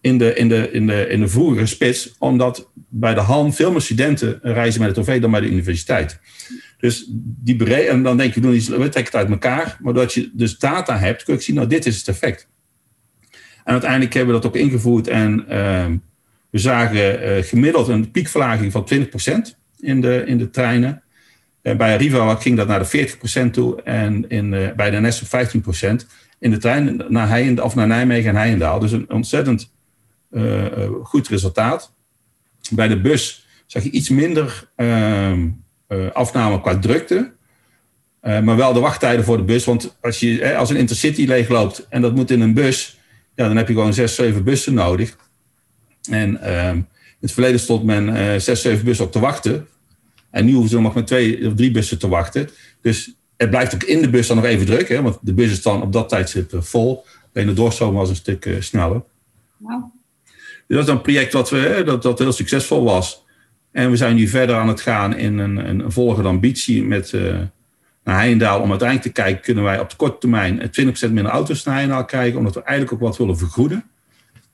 [0.00, 2.14] in de, in de, in de, in de vroegere spits.
[2.18, 6.18] Omdat bij de hand veel meer studenten reizen met het OV dan bij de universiteit.
[6.78, 9.78] Dus die en dan denk je, we doen iets, we trekken het uit elkaar.
[9.82, 12.48] Maar dat je dus data hebt, kun je zien, nou, dit is het effect.
[13.64, 15.86] En uiteindelijk hebben we dat ook ingevoerd en uh,
[16.50, 21.02] we zagen uh, gemiddeld een piekverlaging van 20% in de, in de treinen.
[21.62, 23.08] En bij Arriva ging dat naar de
[23.46, 26.06] 40% toe en in, uh, bij de NS op 15%.
[26.38, 28.78] In de trein naar, Heijend, of naar Nijmegen en Heijendaal.
[28.78, 29.72] Dus een ontzettend
[30.30, 30.64] uh,
[31.02, 31.94] goed resultaat.
[32.70, 35.48] Bij de bus zag je iets minder ehm,
[36.12, 37.32] afname qua drukte.
[38.20, 39.64] maar wel de wachttijden voor de bus.
[39.64, 42.98] Want als, je, als een intercity leegloopt en dat moet in een bus,
[43.34, 45.16] ja, dan heb je gewoon zes, zeven bussen nodig.
[46.10, 46.86] En ehm, in
[47.20, 49.66] het verleden stond men zes, zeven bussen op te wachten.
[50.30, 52.48] En nu hoeven ze nog met twee of drie bussen te wachten.
[52.80, 54.88] Dus het blijft ook in de bus dan nog even druk.
[54.88, 57.04] Hè, want de bus is dan op dat tijdstip uh, vol.
[57.34, 59.02] Alleen de doorstroom was een stuk uh, sneller.
[59.56, 59.84] Wow.
[60.66, 63.24] Dus dat is een project wat we, dat, dat heel succesvol was.
[63.72, 67.12] En we zijn nu verder aan het gaan in een, een volgende ambitie met,
[68.04, 68.60] naar Heijendaal.
[68.60, 72.04] Om uiteindelijk te kijken, kunnen wij op de korte termijn 20% minder auto's naar Heijendaal
[72.04, 72.38] krijgen.
[72.38, 73.84] Omdat we eigenlijk ook wat willen vergoeden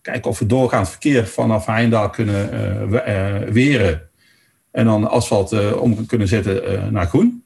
[0.02, 4.02] kijken of we doorgaand verkeer vanaf Heindaal kunnen uh, weren.
[4.72, 7.44] En dan asfalt uh, om kunnen zetten naar groen.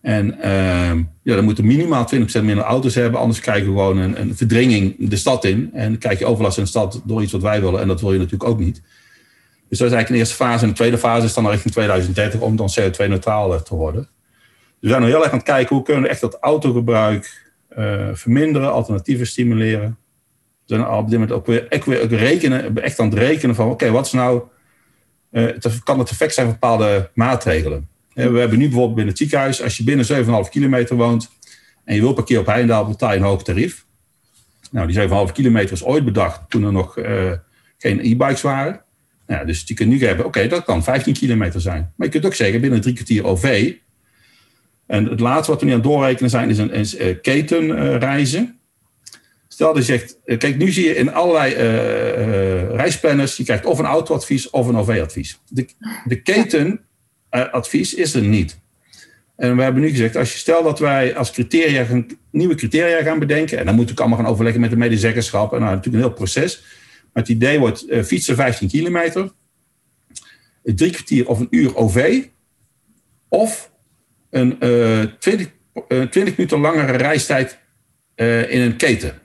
[0.00, 3.20] En ehm, ja, dan moeten minimaal 20% minder auto's hebben.
[3.20, 5.70] Anders krijgen we gewoon een, een, verdringing de stad in.
[5.72, 7.80] En dan krijg je overlast in de stad door iets wat wij willen.
[7.80, 8.82] En dat wil je natuurlijk ook niet.
[9.68, 10.62] Dus dat is eigenlijk een eerste fase.
[10.62, 14.02] En de tweede fase is dan richting 2030 om dan CO2-neutraal te worden.
[14.02, 14.10] Dus
[14.80, 17.48] we zijn nog heel erg aan het kijken hoe kunnen we echt dat autogebruik
[18.12, 19.98] verminderen, alternatieven stimuleren
[20.70, 21.88] zijn op dit moment ook weer, echt,
[22.74, 24.42] echt aan het rekenen van oké, wat is nou, uh,
[25.30, 27.88] het, kan het effect zijn van bepaalde maatregelen.
[28.14, 31.30] Uh, we hebben nu bijvoorbeeld binnen het ziekenhuis, als je binnen 7,5 kilometer woont
[31.84, 33.84] en je wil parkeren op Heindaal, betaal je een hoog tarief.
[34.70, 37.32] Nou, die 7,5 kilometer is ooit bedacht toen er nog uh,
[37.78, 38.82] geen e-bikes waren.
[39.26, 41.92] Nou, dus je kunt nu hebben, oké, dat kan 15 kilometer zijn.
[41.96, 43.74] Maar je kunt ook zeggen, binnen drie kwartier OV.
[44.86, 48.59] En het laatste wat we nu aan het doorrekenen zijn, is een, ketenreizen.
[49.60, 53.64] Stel dat je zegt, eh, kijk, nu zie je in allerlei uh, reisplanners, je krijgt
[53.64, 55.40] of een autoadvies of een OV-advies.
[55.48, 55.68] De,
[56.04, 58.60] de ketenadvies is er niet.
[59.36, 63.02] En we hebben nu gezegd, als je stel dat wij als criteria gaan, nieuwe criteria
[63.02, 66.04] gaan bedenken, en dan moet ik allemaal gaan overleggen met de medezeggenschap, en nou, natuurlijk
[66.04, 66.62] een heel proces.
[67.12, 69.32] Maar het idee wordt uh, fietsen 15 kilometer,
[70.62, 72.24] drie kwartier of een uur OV,
[73.28, 73.72] of
[74.30, 75.50] een uh, 20,
[75.88, 77.58] 20 minuten langere reistijd
[78.48, 79.20] in een keten.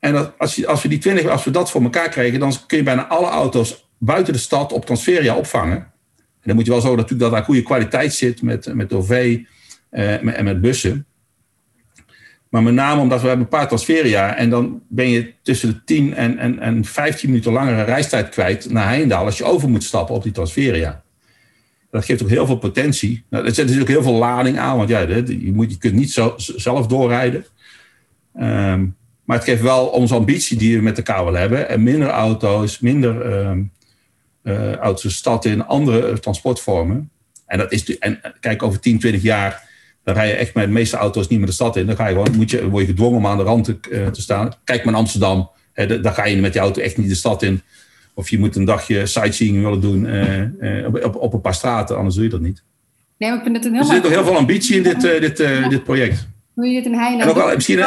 [0.00, 2.84] En als, als, we die 20, als we dat voor elkaar krijgen, dan kun je
[2.84, 5.76] bijna alle auto's buiten de stad op Transferia opvangen.
[5.76, 9.38] En dan moet je wel zorgen dat, dat daar goede kwaliteit zit met, met OV
[9.90, 11.06] eh, en met bussen.
[12.48, 15.84] Maar met name omdat we hebben een paar Transferia en dan ben je tussen de
[15.84, 19.84] 10 en, en, en 15 minuten langere reistijd kwijt naar Heindaal als je over moet
[19.84, 21.02] stappen op die Transferia.
[21.90, 23.24] Dat geeft ook heel veel potentie.
[23.30, 26.12] Nou, er zit natuurlijk heel veel lading aan, want ja, je, moet, je kunt niet
[26.12, 27.44] zo, zelf doorrijden.
[28.40, 28.96] Um,
[29.30, 31.68] maar het geeft wel onze ambitie die we met elkaar willen hebben.
[31.68, 33.26] En minder auto's, minder
[34.42, 37.10] uh, auto's de stad in, andere transportvormen.
[37.46, 39.68] En, dat is, en kijk, over 10, 20 jaar,
[40.04, 41.86] dan rij je echt met de meeste auto's niet meer de stad in.
[41.86, 44.06] Dan ga je gewoon, moet je, word je gedwongen om aan de rand te, uh,
[44.06, 44.52] te staan.
[44.64, 47.42] Kijk maar in Amsterdam, hè, daar ga je met die auto echt niet de stad
[47.42, 47.62] in.
[48.14, 51.96] Of je moet een dagje sightseeing willen doen uh, op, op, op, een paar straten,
[51.96, 52.62] anders doe je dat niet.
[53.18, 55.00] Nee, maar ik vind het een heel Er zit nog heel veel ambitie in dit,
[55.00, 55.36] dit,
[55.70, 56.28] dit project.
[56.54, 57.20] Hoe je het in Heijnen...
[57.20, 57.78] En ook wel, misschien,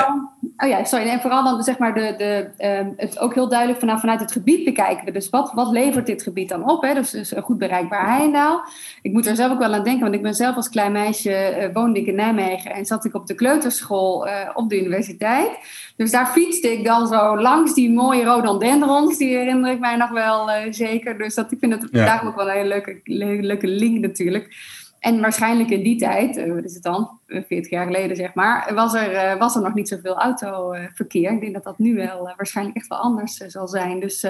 [0.58, 1.08] Oh ja, sorry.
[1.08, 4.32] En vooral dan zeg maar de, de, ehm, het ook heel duidelijk vanaf, vanuit het
[4.32, 5.14] gebied bekijken.
[5.14, 6.82] Dus wat, wat levert dit gebied dan op?
[6.82, 6.94] Hè?
[6.94, 8.64] Dus, dus een goed bereikbaar Heindaal.
[9.02, 11.58] Ik moet er zelf ook wel aan denken, want ik ben zelf als klein meisje
[11.60, 15.50] uh, woonde ik in Nijmegen en zat ik op de kleuterschool uh, op de universiteit.
[15.96, 20.10] Dus daar fietste ik dan zo langs die mooie rhododendrons, die herinner ik mij nog
[20.10, 21.18] wel uh, zeker.
[21.18, 22.06] Dus dat, ik vind het ja.
[22.06, 23.00] daarom ook wel een hele leuke,
[23.42, 24.56] leuke link natuurlijk.
[25.04, 28.72] En waarschijnlijk in die tijd, uh, wat is het dan, 40 jaar geleden zeg maar,
[28.74, 31.32] was er, uh, was er nog niet zoveel autoverkeer.
[31.32, 34.00] Ik denk dat dat nu wel waarschijnlijk echt wel anders zal zijn.
[34.00, 34.26] Dus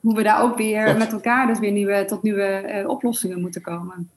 [0.00, 4.10] hoe we daar ook weer met elkaar dus weer nieuwe, tot nieuwe oplossingen moeten komen.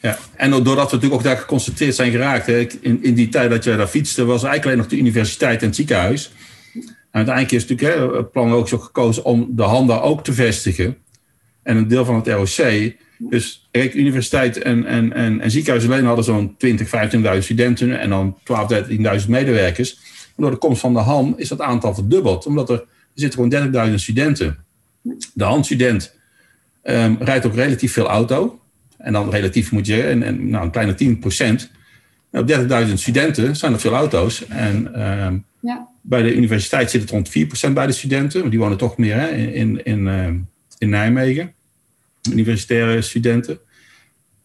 [0.00, 3.50] Ja, en doordat we natuurlijk ook daar geconcentreerd zijn geraakt, hè, in, in die tijd
[3.50, 6.32] dat jij daar fietste, was eigenlijk alleen nog de universiteit en het ziekenhuis.
[6.74, 10.32] En uiteindelijk is natuurlijk hè, het plan ook zo gekozen om de handen ook te
[10.32, 10.96] vestigen.
[11.62, 16.04] En een deel van het ROC dus kijk, universiteit en, en, en, en ziekenhuis alleen
[16.04, 16.86] hadden zo'n 20,
[17.34, 18.84] 15.000 studenten en dan 12,
[19.22, 19.98] 13.000 medewerkers.
[20.36, 23.88] door de komst van de HAM is dat aantal verdubbeld, omdat er, er zitten gewoon
[23.88, 24.58] 30.000 studenten.
[25.34, 26.16] De HAM-student
[26.82, 28.60] um, rijdt ook relatief veel auto.
[28.98, 31.70] En dan relatief moet je, en, en nou, een kleine 10 procent.
[32.30, 32.50] Op
[32.86, 34.46] 30.000 studenten zijn er veel auto's.
[34.46, 35.88] En um, ja.
[36.02, 37.28] bij de universiteit zit het rond
[37.68, 38.38] 4% bij de studenten.
[38.38, 40.26] Want die wonen toch meer hè, in, in, in, uh,
[40.78, 41.56] in Nijmegen
[42.30, 43.58] universitaire studenten.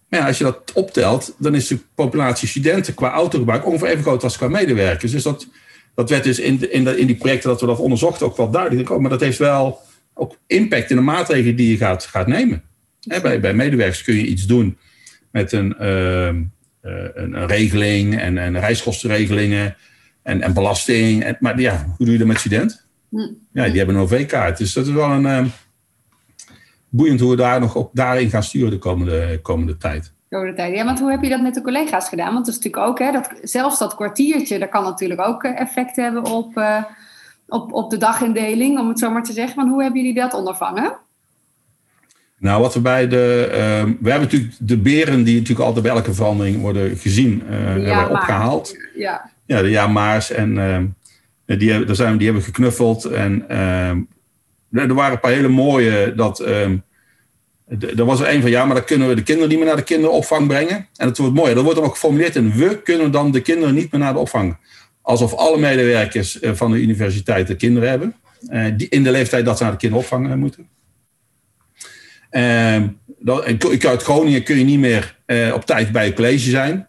[0.10, 4.04] Maar ja, als je dat optelt, dan is de populatie studenten qua autogebruik ongeveer even
[4.04, 5.12] groot als qua medewerkers.
[5.12, 5.48] Dus dat,
[5.96, 8.52] dat werd dus in, in, de, in die projecten dat we dat onderzochten ook wel
[8.52, 8.90] duidelijk.
[8.90, 9.80] Oh, maar dat heeft wel
[10.14, 12.64] ook impact in de maatregelen die je gaat, gaat nemen.
[13.22, 14.78] bij, bij medewerkers kun je iets doen
[15.32, 16.52] met een, uh, een,
[17.14, 19.76] een, regeling en, en reiskostenregelingen
[20.24, 21.24] en, en belasting.
[21.24, 22.80] En, maar ja, hoe doe je dat met studenten?
[23.10, 23.18] Hm.
[23.54, 24.58] Ja, die hebben een OV-kaart.
[24.58, 25.46] Dus dat is wel een, ehm,
[26.94, 30.14] boeiend hoe we daar nog op, daarin gaan sturen de komende, komende tijd.
[30.30, 30.76] Komende tijd.
[30.76, 32.34] Ja, want hoe heb je dat met de collega's gedaan?
[32.34, 35.60] Want dat is natuurlijk ook, hè, dat, zelfs dat kwartiertje, dat kan natuurlijk ook eh,
[35.60, 36.84] effect hebben op, uh,
[37.48, 39.56] op, op de dagindeling, om het zo maar te zeggen.
[39.56, 40.98] Maar hoe hebben jullie dat ondervangen?
[42.38, 43.48] Nou, wat we bij de.
[43.48, 43.56] Uh,
[44.02, 47.56] we hebben natuurlijk de beren die natuurlijk altijd bij elke verandering worden gezien, uh,
[47.94, 48.78] hebben opgehaald.
[48.96, 49.30] Ja.
[49.46, 50.32] ja, de ja-maars.
[50.32, 50.96] En
[51.46, 53.06] die, daar zijn, die hebben geknuffeld.
[53.06, 53.46] En
[54.82, 56.14] er waren een paar hele mooie.
[56.16, 56.84] Dat, um,
[57.68, 59.78] er was er een van ja, maar dan kunnen we de kinderen niet meer naar
[59.78, 60.88] de kinderopvang brengen.
[60.96, 61.54] En het wordt mooi.
[61.54, 64.20] Dat wordt dan ook geformuleerd in we kunnen dan de kinderen niet meer naar de
[64.20, 64.58] opvang.
[65.02, 68.16] Alsof alle medewerkers eh, van de universiteit kinderen hebben.
[68.50, 70.68] Uh, die in de leeftijd dat ze naar de kinderopvang uh, moeten.
[72.32, 72.84] Uh,
[73.20, 73.46] dat,
[73.86, 75.18] uit Groningen kun je niet meer
[75.54, 76.88] op tijd bij het college zijn.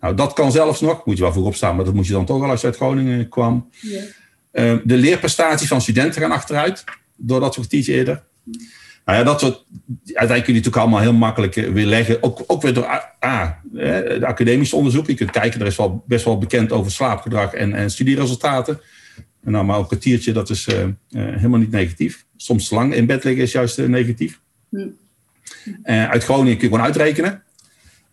[0.00, 1.04] Nou, dat kan zelfs nog.
[1.04, 2.76] Moet je wel vroeg opstaan, maar dat moet je dan toch wel als je uit
[2.76, 3.70] Groningen kwam.
[3.80, 4.00] Ja.
[4.52, 6.84] Ehm, de leerprestaties van studenten gaan achteruit
[7.16, 8.22] door dat soort eerder.
[9.04, 9.64] Nou ja, dat soort.
[10.04, 12.22] Uiteindelijk kun je natuurlijk allemaal heel makkelijk eh, weer leggen.
[12.22, 12.84] Ook, ook weer door
[13.18, 15.06] ah, de academische onderzoek.
[15.06, 18.80] Je kunt kijken, er is wel best wel bekend over slaapgedrag en, en studieresultaten.
[19.44, 22.24] En nou, maar een kwartiertje, dat is uh, uh, helemaal niet negatief.
[22.36, 24.40] Soms lang in bed liggen is juist uh, negatief.
[24.70, 24.88] Hm.
[25.84, 27.42] uit Groningen kun je gewoon uitrekenen.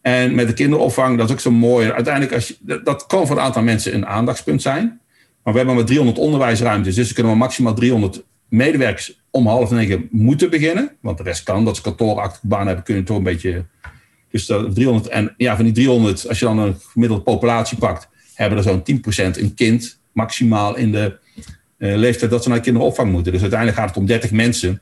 [0.01, 1.91] En met de kinderopvang, dat is ook zo mooi.
[1.91, 4.99] Uiteindelijk, als je, dat kan voor een aantal mensen een aandachtspunt zijn.
[5.43, 9.71] Maar we hebben maar 300 onderwijsruimtes, dus we kunnen maar maximaal 300 medewerkers om half
[9.71, 10.91] negen moeten beginnen.
[11.01, 13.65] Want de rest kan, dat ze kantoorachtige baan hebben, kunnen toch een beetje.
[14.31, 18.09] Dus dat 300, en ja, van die 300, als je dan een gemiddelde populatie pakt,
[18.33, 18.83] hebben er zo'n
[19.35, 21.17] 10% een kind maximaal in de
[21.77, 23.31] uh, leeftijd dat ze naar kinderopvang moeten.
[23.31, 24.81] Dus uiteindelijk gaat het om 30 mensen.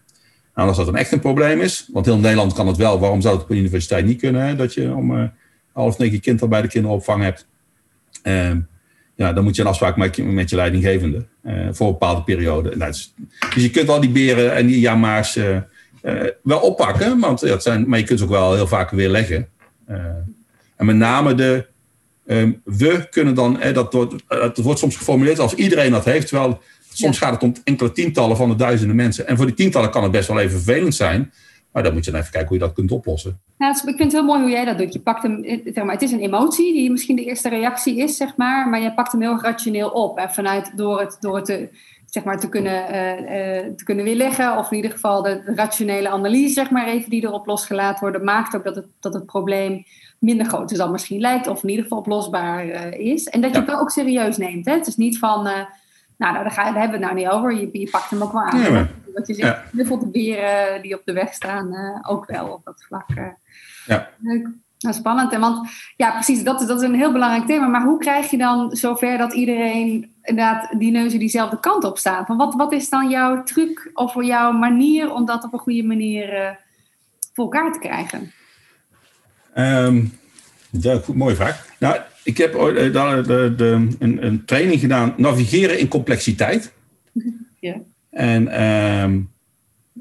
[0.55, 3.21] Nou, als dat dan echt een probleem is, want heel Nederland kan het wel, waarom
[3.21, 5.23] zou het op een universiteit niet kunnen, hè, dat je om uh,
[5.71, 7.47] half negen kind al bij de kinderopvang hebt?
[8.23, 8.51] Uh,
[9.15, 12.75] ja, dan moet je een afspraak maken met je leidinggevende uh, voor een bepaalde periode.
[12.75, 13.13] Nou, dus,
[13.53, 15.57] dus, je kunt wel die beren en die jamaars uh,
[16.03, 19.09] uh, wel oppakken, want dat zijn, maar je kunt ze ook wel heel vaak weer
[19.09, 19.47] leggen.
[20.75, 21.65] en met name de
[22.25, 26.61] um, we kunnen dan, dat, wordt, dat wordt soms geformuleerd als iedereen dat heeft, terwijl
[26.93, 29.27] soms gaat het om enkele tientallen van de duizenden mensen.
[29.27, 31.31] En voor die tientallen kan het best wel even vervelend zijn.
[31.71, 33.39] Maar dan moet je dan even kijken hoe je dat kunt oplossen.
[33.57, 34.93] Nou, ik vind het heel mooi hoe jij dat doet.
[34.93, 38.17] Je pakt hem, zeg maar, het is een emotie die misschien de eerste reactie is,
[38.17, 40.17] zeg maar, maar je pakt hem heel rationeel op.
[40.17, 41.69] En vanuit door het, door het te,
[42.05, 46.09] zeg maar, te, kunnen, uh, uh, te kunnen weerleggen, of in ieder geval de, rationele
[46.09, 49.83] analyse, zeg maar, even die erop losgelaten worden, maakt ook dat het, dat het probleem
[50.19, 53.23] minder groot is dan misschien lijkt, of in ieder geval oplosbaar uh, is.
[53.23, 54.65] En dat je het ook serieus neemt.
[54.65, 54.73] Hè?
[54.73, 55.47] Het is niet van
[56.21, 57.53] nou, daar, daar, hebben we het nou niet over.
[57.53, 58.59] Je, je pakt hem ook wel aan.
[58.59, 59.83] Ja, Wat je zegt, ja.
[59.83, 63.09] de beren die op de weg staan uh, ook wel op dat vlak.
[63.15, 63.25] Uh.
[63.85, 64.09] Ja.
[64.19, 64.47] Leuk.
[64.79, 65.35] Nou, spannend.
[65.37, 67.67] Want ja, precies, dat is, dat is een heel belangrijk thema.
[67.67, 72.25] Maar hoe krijg je dan zover dat iedereen inderdaad die neuzen diezelfde kant op staan?
[72.25, 75.83] Van wat, wat is dan jouw truc of jouw manier om dat op een goede
[75.83, 76.49] manier uh,
[77.33, 78.31] voor elkaar te krijgen?
[79.55, 80.19] Um,
[80.69, 81.65] ja, goed, mooie vraag.
[81.79, 86.71] Nou, ik heb ooit de, de, de, een, een, training gedaan, navigeren in complexiteit.
[87.59, 87.81] Ja.
[88.09, 89.19] En, ehm,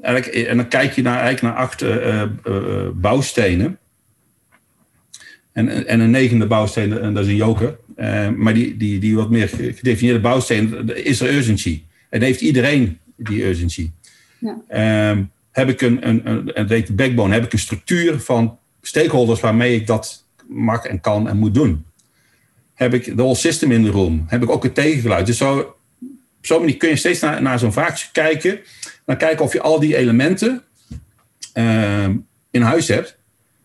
[0.01, 3.79] en dan kijk je naar, eigenlijk naar acht uh, uh, bouwstenen.
[5.51, 7.77] En, en een negende bouwsteen, en dat is een joker.
[7.97, 11.83] Uh, maar die, die, die wat meer gedefinieerde bouwsteen is er urgency.
[12.09, 13.89] En heeft iedereen die urgency.
[14.39, 15.09] Ja.
[15.09, 19.39] Um, heb ik een, een, een, een de backbone, heb ik een structuur van stakeholders
[19.39, 21.85] waarmee ik dat mag en kan en moet doen.
[22.81, 25.25] Heb ik de whole system in de room, heb ik ook het tegengeluid.
[25.25, 25.57] Dus zo,
[26.37, 28.59] op zo'n manier kun je steeds naar, naar zo'n vraagstuk kijken.
[29.05, 30.63] Dan kijken of je al die elementen
[31.53, 32.07] uh,
[32.51, 33.09] in huis hebt.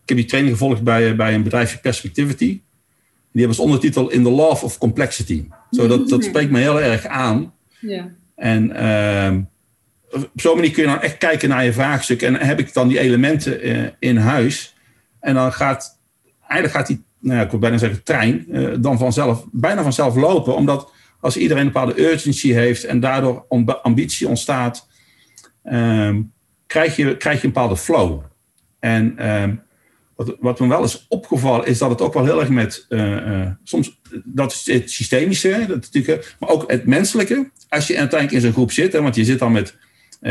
[0.01, 2.45] Ik heb die training gevolgd bij, bij een bedrijfje Perspectivity.
[2.45, 2.61] Die
[3.31, 5.47] hebben als ondertitel In the Love of Complexity.
[5.71, 7.53] Zo, dat, dat spreekt me heel erg aan.
[7.79, 8.11] Ja.
[8.35, 9.37] En uh,
[10.11, 12.21] op zo'n manier kun je dan echt kijken naar je vraagstuk.
[12.21, 14.75] En heb ik dan die elementen uh, in huis.
[15.19, 15.99] En dan gaat,
[16.39, 20.55] eigenlijk gaat die, nou ik wil bijna zeggen trein, uh, dan vanzelf, bijna vanzelf lopen.
[20.55, 23.45] Omdat als iedereen een bepaalde urgency heeft en daardoor
[23.81, 24.87] ambitie ontstaat,
[25.63, 26.15] uh,
[26.67, 28.21] krijg, je, krijg je een bepaalde flow.
[28.79, 29.55] En ehm,
[30.15, 33.47] wat, wat me wel is opgevallen, is dat het ook wel heel erg met, uh,
[33.63, 37.51] soms, dat is het systemische, dat natuurlijk, maar ook het menselijke.
[37.69, 39.77] Als je uiteindelijk in zo'n groep zit, hè, want je zit dan met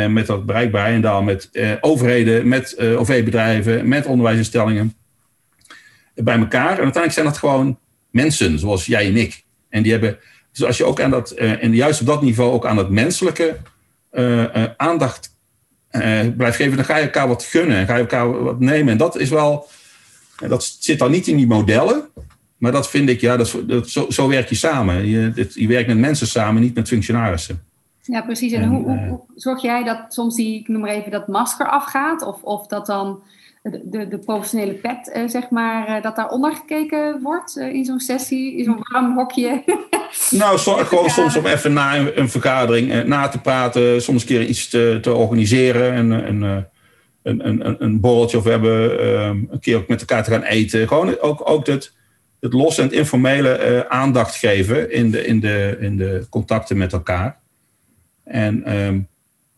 [0.09, 4.95] met dat bereikbaar en dan met overheden, met OV-bedrijven, met onderwijsinstellingen
[6.25, 6.71] bij elkaar.
[6.71, 7.79] En uiteindelijk zijn dat gewoon
[8.11, 9.45] mensen, zoals jij en ik.
[9.69, 10.19] En die hebben,
[10.53, 13.57] dus als je ook aan dat, en juist op dat niveau ook aan het menselijke
[14.77, 15.35] aandacht
[16.37, 18.93] blijft geven, dan ga je elkaar wat gunnen en ga je elkaar wat nemen.
[18.93, 19.69] En dat is wel,
[20.49, 22.09] dat zit dan niet in die modellen.
[22.57, 25.07] Maar dat vind ik, ja, dat, dat zo, zo werk je samen.
[25.07, 27.66] Je, je werkt met mensen samen, niet met functionarissen.
[28.07, 28.53] Ja, precies.
[28.53, 31.69] En, hoe, hoe, hoe, zorg jij dat soms die, ik noem maar even, dat masker
[31.69, 32.23] afgaat?
[32.23, 33.23] Of, of dat dan
[33.63, 38.01] de, de, professionele pet, eh, zeg maar, eh, dat daar onder gekeken wordt in zo'n
[38.01, 39.63] sessie, in zo'n warm hokje?
[40.31, 44.29] nou, so, gewoon soms om even na een, een vergadering na te praten, soms een
[44.29, 45.93] keer iets te, te organiseren.
[45.93, 46.43] En, een,
[47.23, 50.43] een, een, een borreltje of we hebben ehm, een keer ook met elkaar te gaan
[50.43, 50.89] eten.
[50.89, 51.93] Gewoon ook, ook het,
[52.41, 56.93] het losse en het informele aandacht geven in de, in, de, in de contacten met
[56.93, 57.39] elkaar.
[58.27, 59.09] En um,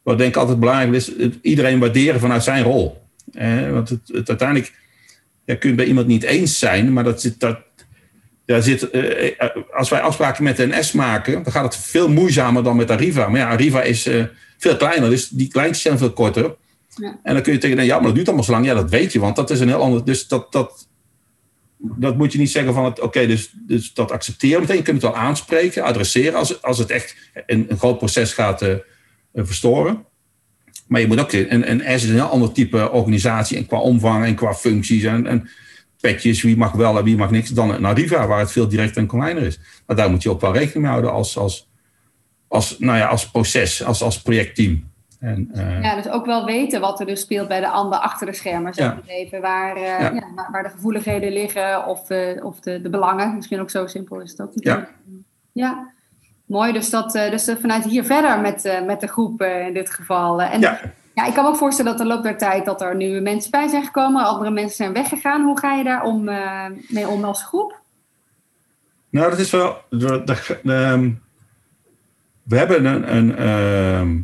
[0.02, 3.02] wat denk ik altijd belangrijk is, iedereen waarderen vanuit zijn rol.
[3.32, 4.72] Eh, want het, het uiteindelijk
[5.44, 7.58] ja, kun je bij iemand niet eens zijn, maar dat zit, dat,
[8.44, 9.30] daar zit, uh,
[9.72, 13.28] als wij afspraken met de NS maken, dan gaat het veel moeizamer dan met Arriva.
[13.28, 14.24] Maar ja, Arriva is uh,
[14.58, 16.56] veel kleiner, dus die kleintjes zijn veel korter.
[16.94, 17.18] Ja.
[17.22, 18.66] En dan kun je tegen ja, maar dat duurt allemaal zo lang.
[18.66, 20.04] Ja, dat weet je, want dat is een heel ander.
[20.04, 20.87] Dus dat, dat,
[21.78, 24.76] dat moet je niet zeggen van, oké, dus, dus dat accepteren meteen.
[24.76, 28.62] Je kunt het wel aanspreken, adresseren als, als het echt een, een groot proces gaat
[28.62, 28.74] uh,
[29.34, 30.04] verstoren.
[30.86, 34.24] Maar je moet ook, en, en is een heel ander type organisatie en qua omvang
[34.24, 35.48] en qua functies en, en
[36.00, 39.02] petjes, wie mag wel en wie mag niks, dan naar Riva, waar het veel directer
[39.02, 39.58] en kleiner is.
[39.86, 41.68] Maar daar moet je ook wel rekening mee houden als, als,
[42.48, 44.87] als, nou ja, als proces, als, als projectteam.
[45.18, 48.26] En, uh, ja, dus ook wel weten wat er dus speelt bij de ander achter
[48.26, 49.00] de schermen, zeg ja.
[49.06, 49.40] even.
[49.40, 49.98] Waar, uh, ja.
[49.98, 53.34] Ja, waar, waar, de gevoeligheden liggen of, uh, of de, de belangen.
[53.34, 54.50] Misschien ook zo simpel is het ook.
[54.54, 54.88] Ja.
[55.52, 55.92] ja,
[56.46, 56.72] mooi.
[56.72, 60.42] Dus, dat, dus vanuit hier verder met, met de groep in dit geval.
[60.42, 60.80] En ja.
[61.14, 63.50] ja, ik kan me ook voorstellen dat de loop der tijd dat er nu mensen
[63.50, 64.24] bij zijn gekomen.
[64.24, 65.44] Andere mensen zijn weggegaan.
[65.44, 66.24] Hoe ga je daar om,
[66.88, 67.80] mee om als groep?
[69.10, 69.76] Nou, dat is wel...
[69.90, 71.14] De, de, de,
[72.42, 73.16] we hebben een...
[73.16, 74.16] een ehm,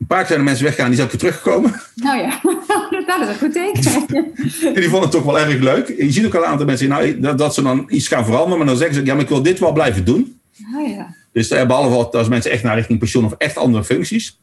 [0.00, 1.80] een paar keer zijn er mensen weggegaan, die zijn ook weer teruggekomen.
[1.94, 2.40] Nou ja,
[3.06, 4.06] dat is een goed teken.
[4.74, 5.88] en die vonden het toch wel erg leuk.
[5.88, 8.58] Je ziet ook al een aantal mensen nou, dat, dat, ze dan iets gaan veranderen,
[8.58, 10.40] maar dan zeggen ze, ja, maar ik wil dit wel blijven doen.
[10.76, 11.14] Oh ja.
[11.32, 14.40] Dus uh, behalve als mensen echt naar richting pensioen of echt andere functies.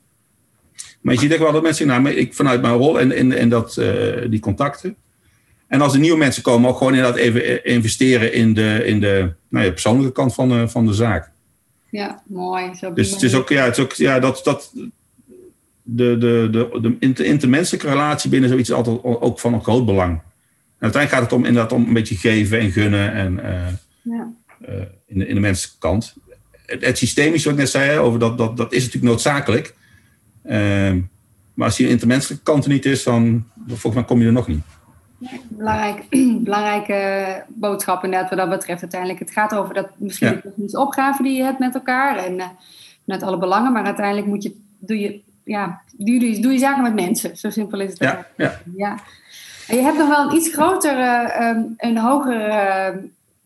[1.01, 3.49] Maar je ziet ook wel dat mensen, nou, ik vanuit mijn rol en, en, en
[3.49, 4.95] dat, uh, die contacten.
[5.67, 9.33] En als er nieuwe mensen komen, ook gewoon inderdaad even investeren in de, in de
[9.49, 11.31] nou ja, persoonlijke kant van, uh, van de zaak.
[11.89, 12.75] Ja, mooi.
[12.75, 14.73] Zo dus het is ook, ja, het is ook, ja dat, dat,
[15.89, 20.11] de, de, de, de intermenselijke relatie binnen zoiets is altijd ook van een groot belang.
[20.11, 23.67] En uiteindelijk gaat het om, inderdaad om een beetje geven en gunnen en, uh,
[24.01, 24.33] ja.
[24.69, 26.15] uh, in, de, in de menselijke kant.
[26.65, 29.75] Het, het systemisch, wat ik net zei, over dat, dat, dat is natuurlijk noodzakelijk.
[30.45, 30.53] Uh,
[31.53, 34.47] maar als je intermenselijke kant er niet is, dan volgens mij kom je er nog
[34.47, 34.63] niet.
[35.49, 36.05] belangrijk,
[36.43, 39.19] belangrijke boodschap inderdaad wat dat betreft uiteindelijk.
[39.19, 40.51] Het gaat over dat misschien ja.
[40.55, 42.41] de opgave die je hebt met elkaar en
[43.03, 46.83] met alle belangen, maar uiteindelijk moet je, doe je ja, doe je, doe je zaken
[46.83, 47.37] met mensen.
[47.37, 47.99] Zo simpel is het.
[47.99, 48.59] Ja, ja.
[48.75, 48.97] ja.
[49.67, 52.39] En je hebt nog wel een iets groter, uh, een hoger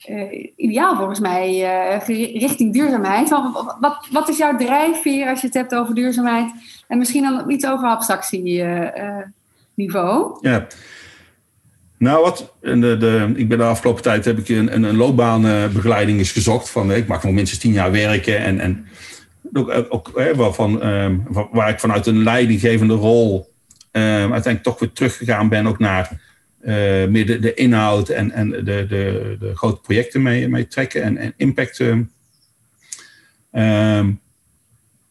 [0.09, 1.97] uh, ideaal volgens mij uh,
[2.39, 3.29] richting duurzaamheid.
[3.29, 6.51] Wat, wat, wat, is jouw drijfveer als je het hebt over duurzaamheid?
[6.87, 10.37] En misschien dan iets over abstractieniveau.
[10.41, 10.67] ja.
[11.97, 12.53] Nou, wat?
[12.59, 16.69] De, de, ik ben de afgelopen tijd heb ik een, een, een loopbaanbegeleiding eens gezocht.
[16.69, 18.37] Van, ik mag nog minstens tien jaar werken.
[18.37, 18.87] En, en
[19.89, 23.51] ook, hè, waarvan, um, waar ik vanuit een leidinggevende rol
[23.91, 25.67] um, uiteindelijk toch weer teruggegaan ben.
[25.67, 26.21] Ook naar
[26.61, 31.17] uh, meer de, inhoud en, en de, de, de grote projecten mee, mee trekken en,
[31.17, 31.79] en impact.
[31.79, 32.11] Um,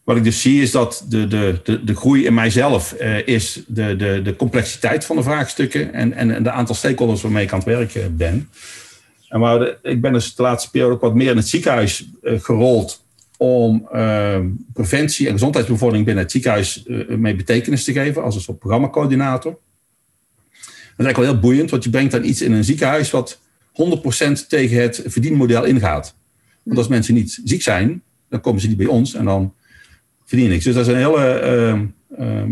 [0.03, 2.93] wat ik dus zie is dat de, de, de, groei in mijzelf
[3.25, 7.51] is de, de, de complexiteit van de vraagstukken en, en de aantal stakeholders waarmee ik
[7.51, 8.49] aan het werken ben.
[9.29, 13.00] En ik ben dus de laatste periode ook wat meer in het ziekenhuis gerold
[13.41, 14.39] om uh,
[14.73, 19.51] preventie en gezondheidsbevordering binnen het ziekenhuis mee betekenis te geven als een soort programmacoördinator.
[19.51, 19.59] Dat
[20.97, 23.39] is eigenlijk wel heel boeiend, want je brengt dan iets in een ziekenhuis wat
[23.71, 26.15] 100% tegen het verdienmodel ingaat.
[26.63, 29.53] Want als mensen niet ziek zijn, dan komen ze niet bij ons en dan
[30.25, 30.65] verdienen niks.
[30.65, 31.87] Dus dat is een hele
[32.19, 32.43] uh,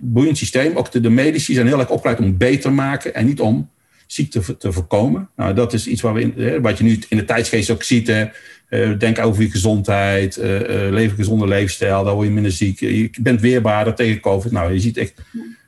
[0.00, 0.76] boeiend systeem.
[0.76, 3.70] Ook de, de, medici zijn heel erg opgeleid om beter te maken en niet om
[4.06, 5.28] ziekte te voorkomen.
[5.36, 8.06] Nou, dat is iets waar we in, wat je nu in de tijdsgeest ook ziet.
[8.06, 8.26] Hè.
[8.72, 12.52] Uh, denk over je gezondheid, uh, uh, leef een gezonde leefstijl, dan word je minder
[12.52, 12.80] ziek.
[12.80, 14.52] Je bent weerbaarder tegen COVID.
[14.52, 15.14] Nou, je ziet echt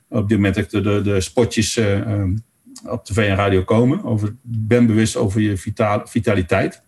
[0.08, 2.44] op dit moment de, de, de spotjes um,
[2.86, 4.04] op tv en radio komen.
[4.04, 5.56] Over, ben bewust over je
[6.04, 6.82] vitaliteit.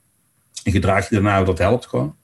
[0.65, 2.17] En gedraag je daarna, dat helpt gewoon.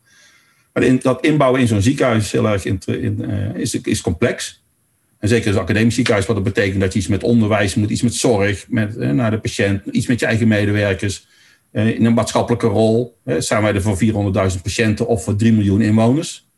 [0.72, 3.24] Maar in, dat inbouwen in zo'n ziekenhuis is heel erg in, in,
[3.54, 4.64] is, is complex.
[5.18, 8.02] En zeker als academisch ziekenhuis, wat dat betekent dat je iets met onderwijs moet, iets
[8.02, 11.30] met zorg, met, naar de patiënt, iets met je eigen medewerkers.
[11.72, 13.18] Uh, in een maatschappelijke rol.
[13.24, 13.98] zijn wij er voor
[14.54, 16.50] 400.000 patiënten of voor 3 miljoen inwoners?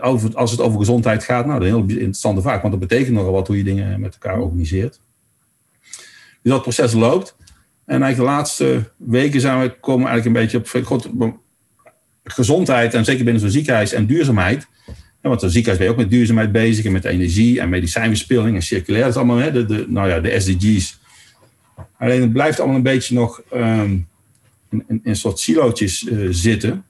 [0.00, 2.88] over, als het over gezondheid gaat, nou, dat is een heel interessante vraag, want dat
[2.88, 5.00] betekent nogal wat hoe je dingen met elkaar organiseert.
[6.42, 7.36] Dus dat proces loopt.
[7.84, 10.86] En eigenlijk de laatste weken zijn we komen eigenlijk een beetje op.
[10.86, 11.08] God,
[12.24, 14.66] gezondheid, en zeker binnen zo'n ziekenhuis, en duurzaamheid.
[15.20, 18.62] Want een ziekenhuis ben je ook met duurzaamheid bezig en met energie en medicijnverspilling en
[18.62, 19.02] circulair.
[19.02, 20.98] Dat is allemaal hè, de, de, nou ja, de SDG's.
[21.98, 24.08] Alleen het blijft allemaal een beetje nog um,
[24.88, 26.84] in, in, soort silootjes uh, zitten.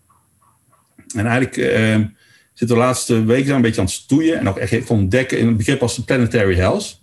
[1.15, 2.07] En eigenlijk uh,
[2.53, 5.57] zitten de laatste weken een beetje aan het stoeien en ook echt ontdekken in een
[5.57, 7.03] begrip als de planetary health.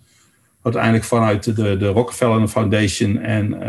[0.62, 3.60] Wat uiteindelijk vanuit de, de Rockefeller Foundation en uh,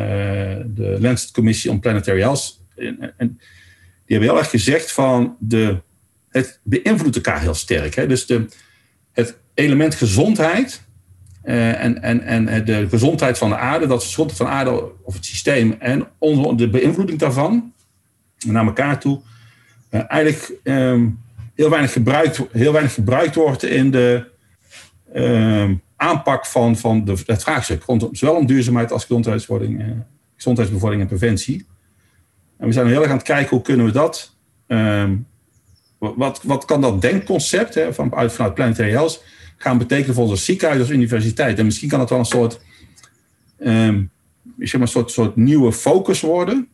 [0.66, 2.62] de Lancet Commissie on Planetary Health.
[2.76, 3.40] En,
[4.06, 5.82] die hebben heel erg gezegd van de,
[6.30, 7.96] het beïnvloedt elkaar heel sterk.
[7.96, 8.08] Hè?
[8.08, 8.46] Dus de,
[9.12, 10.83] het element gezondheid
[11.46, 15.14] uh, en, en, en de gezondheid van de aarde, dat de van de aarde of
[15.14, 16.08] het systeem en
[16.56, 17.74] de beïnvloeding daarvan
[18.46, 19.22] naar elkaar toe,
[19.92, 21.20] uh, eigenlijk um,
[21.56, 24.26] heel, weinig gebruikt, heel weinig gebruikt wordt in de
[25.16, 27.84] um, aanpak van, van de, het vraagstuk.
[27.84, 29.88] Rondom, zowel duurzaamheid als gezondheidsbevordering, uh,
[30.36, 31.66] gezondheidsbevordering en preventie.
[32.58, 34.36] En we zijn heel erg aan het kijken hoe kunnen we dat.
[34.68, 35.28] Um,
[35.98, 39.24] wat, wat kan dat denkconcept hè, van, uit, vanuit Planetary Health
[39.58, 41.60] gaan betekenen voor ons ziekenhuis als universiteit?
[41.60, 42.60] En misschien kan het wel een soort,
[43.60, 44.12] um,
[44.58, 46.68] zeg maar, soort, soort nieuwe focus worden.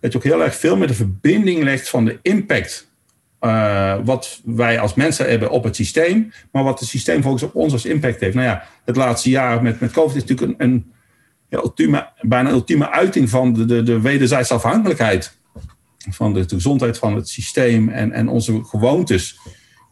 [0.00, 2.92] Dat je ook heel erg veel meer de verbinding legt van de impact.
[3.40, 7.54] Uh, wat wij als mensen hebben op het systeem, maar wat het systeem volgens op
[7.54, 8.34] ons als impact heeft.
[8.34, 10.92] Nou ja, het laatste jaar met, met COVID is natuurlijk een, een
[11.48, 15.36] ja, ultieme, bijna ultieme uiting van de, de, de wederzijdse afhankelijkheid.
[16.10, 19.38] Van de, de, gezondheid van het systeem en, en onze gewoontes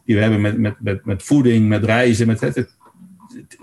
[0.05, 2.27] die we hebben met, met, met, met voeding, met reizen.
[2.27, 2.67] Met het,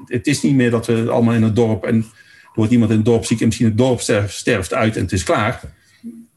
[0.07, 2.97] het, is niet meer dat we allemaal in het dorp en er wordt iemand in
[2.97, 5.61] het dorp ziek en misschien het dorp sterft, uit en het is klaar.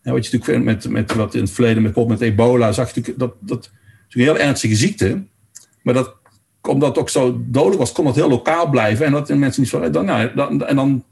[0.01, 2.99] En wat je natuurlijk met, met wat in het verleden met, met ebola zag je
[2.99, 3.71] natuurlijk dat, dat
[4.09, 5.23] een heel ernstige ziekte.
[5.81, 6.15] Maar dat,
[6.61, 9.05] omdat het ook zo dodelijk was, kon dat heel lokaal blijven.
[9.05, 9.89] En dat mensen niet zo.
[9.89, 11.03] Dan, nou, dan, en dan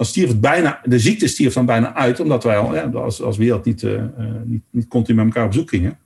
[0.00, 3.22] dan stierf het bijna, de ziekte stierf dan bijna uit, omdat wij al, ja, als,
[3.22, 4.02] als wereld niet, uh,
[4.44, 5.98] niet, niet continu met elkaar op zoek gingen.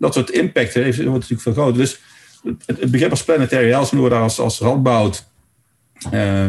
[0.00, 1.74] Dat soort impact heeft, wordt natuurlijk vergroot.
[1.74, 2.00] Dus
[2.42, 5.26] het, het, begrip als planetary health, hoe we daar als, als Radboud
[6.12, 6.46] uh,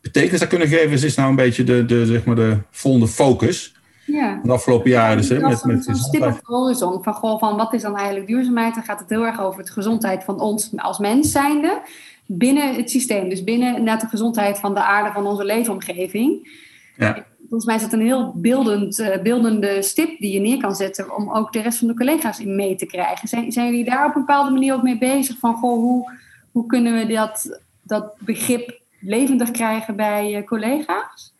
[0.00, 3.74] betekenis aan kunnen geven, is nou een beetje de, de, zeg maar de volgende focus.
[4.06, 4.40] Ja.
[4.42, 5.16] De afgelopen jaren.
[5.16, 7.96] Dus, hè, met, met een stip op de horizon van, goh, van wat is dan
[7.96, 8.74] eigenlijk duurzaamheid?
[8.74, 11.82] Dan gaat het heel erg over de gezondheid van ons als mens zijnde
[12.26, 13.28] binnen het systeem.
[13.28, 16.48] Dus binnen net de gezondheid van de aarde, van onze leefomgeving.
[16.96, 17.26] Ja.
[17.48, 21.16] Volgens mij is dat een heel beeldend, uh, beeldende stip die je neer kan zetten
[21.16, 23.28] om ook de rest van de collega's in mee te krijgen.
[23.28, 25.38] Zijn, zijn jullie daar op een bepaalde manier ook mee bezig?
[25.38, 26.10] Van goh, hoe,
[26.50, 31.34] hoe kunnen we dat, dat begrip levendig krijgen bij uh, collega's?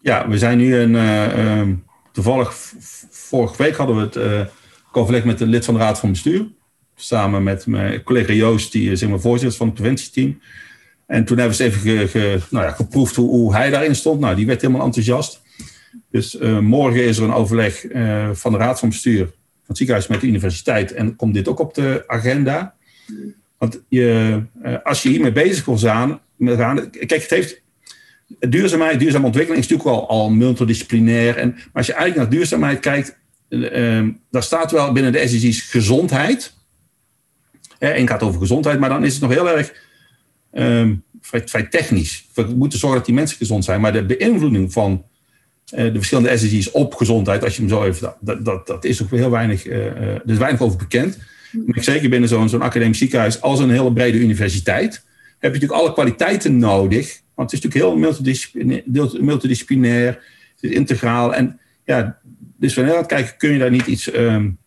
[0.00, 0.94] Ja, we zijn nu een.
[0.94, 1.76] Uh,
[2.12, 2.54] toevallig,
[3.10, 4.50] vorige week hadden we het
[4.92, 6.46] overleg met de lid van de Raad van Bestuur
[7.04, 10.40] samen met mijn collega Joost, die zeg maar, voorzitter van het preventieteam.
[11.06, 14.20] En toen hebben eens even nou ja, geproefd hoe, hoe, hij daarin stond.
[14.20, 15.41] Nou, die werd helemaal enthousiast.
[16.12, 19.76] Dus uh, morgen is er een overleg uh, van de Raad van Bestuur van het
[19.76, 20.92] ziekenhuis met de universiteit.
[20.92, 22.74] En komt dit ook op de agenda.
[23.58, 27.62] Want je, uh, als je hiermee bezig wil zijn, gaan, kijk, het heeft,
[28.38, 31.36] duurzaamheid, duurzame ontwikkeling is natuurlijk wel al multidisciplinair.
[31.36, 35.60] En, maar als je eigenlijk naar duurzaamheid kijkt, uh, daar staat wel binnen de SDG's
[35.60, 36.54] gezondheid.
[37.78, 39.74] Eén gaat over gezondheid, maar dan is het nog heel erg
[40.52, 42.26] um, vrij, technisch.
[42.34, 45.04] We moeten zorgen dat die mensen gezond zijn, maar de beïnvloeding van
[45.76, 49.10] de verschillende SDG's op gezondheid, als je hem zo even, dat, dat, dat is ook
[49.10, 51.18] heel weinig, uh, er is weinig over bekend.
[51.66, 54.92] Maar zeker binnen zo'n zo'n academisch ziekenhuis, als een hele brede universiteit,
[55.38, 57.20] heb je natuurlijk alle kwaliteiten nodig.
[57.34, 58.82] Want het is natuurlijk heel multidisciplinair,
[59.20, 60.22] multidisciplinair
[60.60, 61.34] integraal.
[61.34, 62.18] En ja,
[62.56, 64.58] dus wanneer het kijken, kun je daar niet iets um,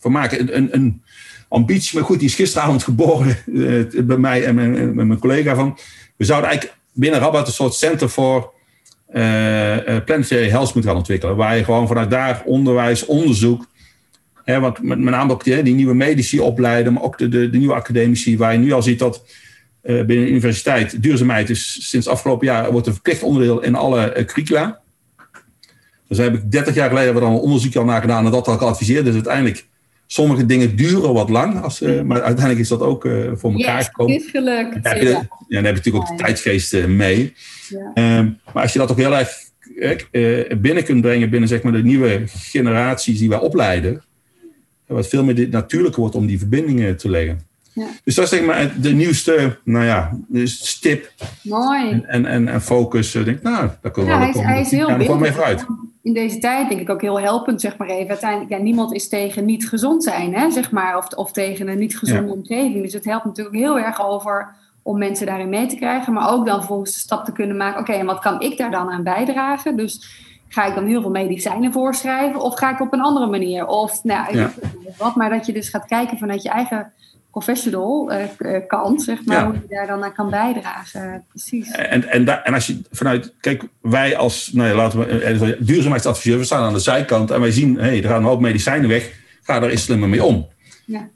[0.00, 0.56] van maken.
[0.56, 1.02] Een, een,
[1.48, 3.36] ambitie, maar goed, die is gisteravond geboren
[4.06, 5.78] bij mij en mijn, met mijn collega van.
[6.16, 8.53] We zouden eigenlijk binnen Rabat een soort center voor
[10.04, 11.36] planetary health moeten gaan ontwikkelen.
[11.36, 13.66] Waar je gewoon vanuit daar onderwijs, onderzoek.
[14.44, 17.74] Hè, want met, met name ook die, nieuwe medici opleiden, maar ook de, de, nieuwe
[17.74, 19.24] academici, waar je nu al ziet dat
[19.82, 24.24] uh, binnen de universiteit duurzaamheid is sinds afgelopen jaar wordt een verplicht onderdeel in alle
[24.26, 24.80] curricula.
[26.08, 28.30] Dus daar heb ik 30 jaar geleden we dan een onderzoekje al naar gedaan en
[28.30, 29.04] dat al geadviseerd.
[29.04, 29.66] Dus uiteindelijk
[30.06, 33.76] Sommige dingen duren wat lang, als, uh, maar uiteindelijk is dat ook uh, voor elkaar
[33.76, 34.14] yes, gekomen.
[34.14, 34.78] is gelukt.
[34.82, 35.12] Ja, ja.
[35.12, 37.34] dan heb je natuurlijk ook de tijdsgeest uh, mee.
[37.68, 38.18] Ja.
[38.18, 39.42] Um, maar als je dat ook heel erg
[40.60, 44.02] binnen kunt brengen binnen zeg maar, de nieuwe generaties die wij opleiden,
[44.86, 47.40] wat veel meer natuurlijker wordt om die verbindingen te leggen.
[47.72, 47.86] Ja.
[48.04, 51.12] Dus dat is zeg maar de nieuwste nou ja, stip.
[51.42, 52.02] Mooi.
[52.06, 53.14] En, en, en, focus.
[53.14, 54.88] Ik denk, nou, daar kunnen we ja, wel hij is, hij is heel
[56.04, 58.08] in deze tijd denk ik ook heel helpend, zeg maar even.
[58.08, 61.78] Uiteindelijk, ja, niemand is tegen niet gezond zijn, hè, zeg maar, of, of tegen een
[61.78, 62.32] niet gezonde ja.
[62.32, 62.82] omgeving.
[62.82, 66.46] Dus het helpt natuurlijk heel erg over om mensen daarin mee te krijgen, maar ook
[66.46, 67.80] dan volgens de stap te kunnen maken.
[67.80, 69.76] Oké, okay, en wat kan ik daar dan aan bijdragen?
[69.76, 73.66] Dus ga ik dan heel veel medicijnen voorschrijven, of ga ik op een andere manier?
[73.66, 74.50] Of nou, ja.
[74.98, 76.92] wat, maar dat je dus gaat kijken vanuit je eigen
[77.34, 79.44] professional uh, kant, zeg maar, ja.
[79.44, 81.24] hoe je daar dan aan kan bijdragen.
[81.28, 81.70] Precies.
[81.70, 86.44] En, en, en als je vanuit, kijk, wij als, nou ja, laten we, duurzaamheidsadviseur, we
[86.44, 89.12] staan aan de zijkant en wij zien, hé, hey, er gaan een hoop medicijnen weg,
[89.42, 90.48] ga daar eens slimmer mee om.
[90.86, 91.08] Ja.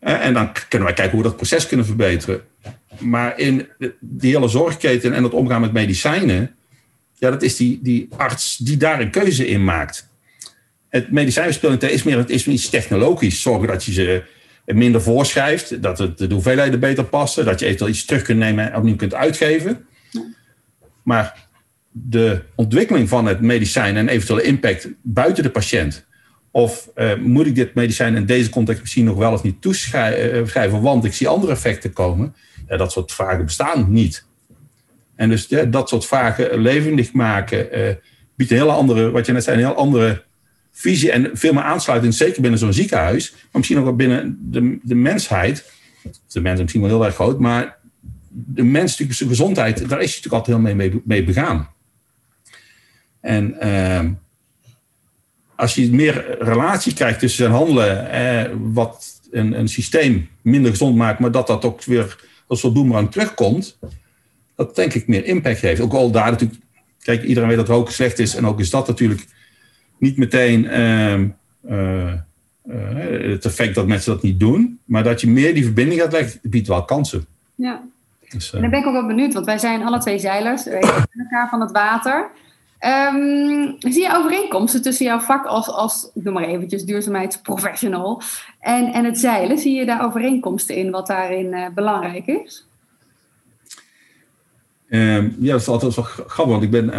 [0.00, 2.42] En dan kunnen wij kijken hoe we dat proces kunnen verbeteren.
[2.98, 3.68] Maar in
[4.00, 6.54] die hele zorgketen en het omgaan met medicijnen,
[7.12, 10.10] ja, dat is die, die arts die daar een keuze in maakt.
[10.88, 13.42] Het medicijnverspilling is meer, het is meer iets technologisch.
[13.42, 14.31] Zorgen dat je ze
[14.64, 18.72] minder voorschrijft, dat het de hoeveelheden beter passen, dat je eventueel iets terug kunt nemen
[18.72, 19.86] en opnieuw kunt uitgeven.
[21.02, 21.48] Maar
[21.90, 26.06] de ontwikkeling van het medicijn en eventuele impact buiten de patiënt.
[26.50, 30.80] Of uh, moet ik dit medicijn in deze context misschien nog wel of niet toeschrijven,
[30.80, 32.34] want ik zie andere effecten komen.
[32.68, 34.26] Ja, dat soort vragen bestaan niet.
[35.16, 37.94] En dus dat soort vragen levendig maken uh,
[38.34, 40.24] biedt een hele andere, wat je net zei, een heel andere
[40.72, 44.78] visie en veel meer aansluiting, zeker binnen zo'n ziekenhuis, maar misschien ook wel binnen de,
[44.82, 45.72] de mensheid.
[46.32, 47.78] De mens is misschien wel heel erg groot, maar
[48.28, 51.68] de menselijke gezondheid, daar is je natuurlijk altijd heel mee, mee, begaan.
[53.20, 54.10] En uh,
[55.56, 60.96] als je meer relatie krijgt tussen zijn handelen, eh, wat een, een systeem minder gezond
[60.96, 62.16] maakt, maar dat dat ook weer
[62.46, 63.78] als soort boemerang terugkomt,
[64.56, 65.80] dat denk ik meer impact heeft.
[65.80, 66.60] Ook al daar natuurlijk,
[67.02, 69.26] kijk, iedereen weet dat roken slecht is en ook is dat natuurlijk
[70.02, 71.20] niet meteen uh,
[71.70, 72.12] uh,
[73.32, 76.40] het effect dat mensen dat niet doen, maar dat je meer die verbinding gaat leggen,
[76.42, 77.26] biedt wel kansen.
[77.54, 77.82] Ja.
[78.28, 81.06] Dus, en dan ben ik ook wel benieuwd, want wij zijn alle twee zeilers, we
[81.18, 82.30] elkaar van het water.
[83.14, 88.22] Um, zie je overeenkomsten tussen jouw vak als, als ik noem maar eventjes, duurzaamheidsprofessional
[88.60, 89.58] en, en het zeilen?
[89.58, 92.66] Zie je daar overeenkomsten in, wat daarin belangrijk is?
[94.88, 96.94] Um, ja, dat is altijd wel grappig, want ik ben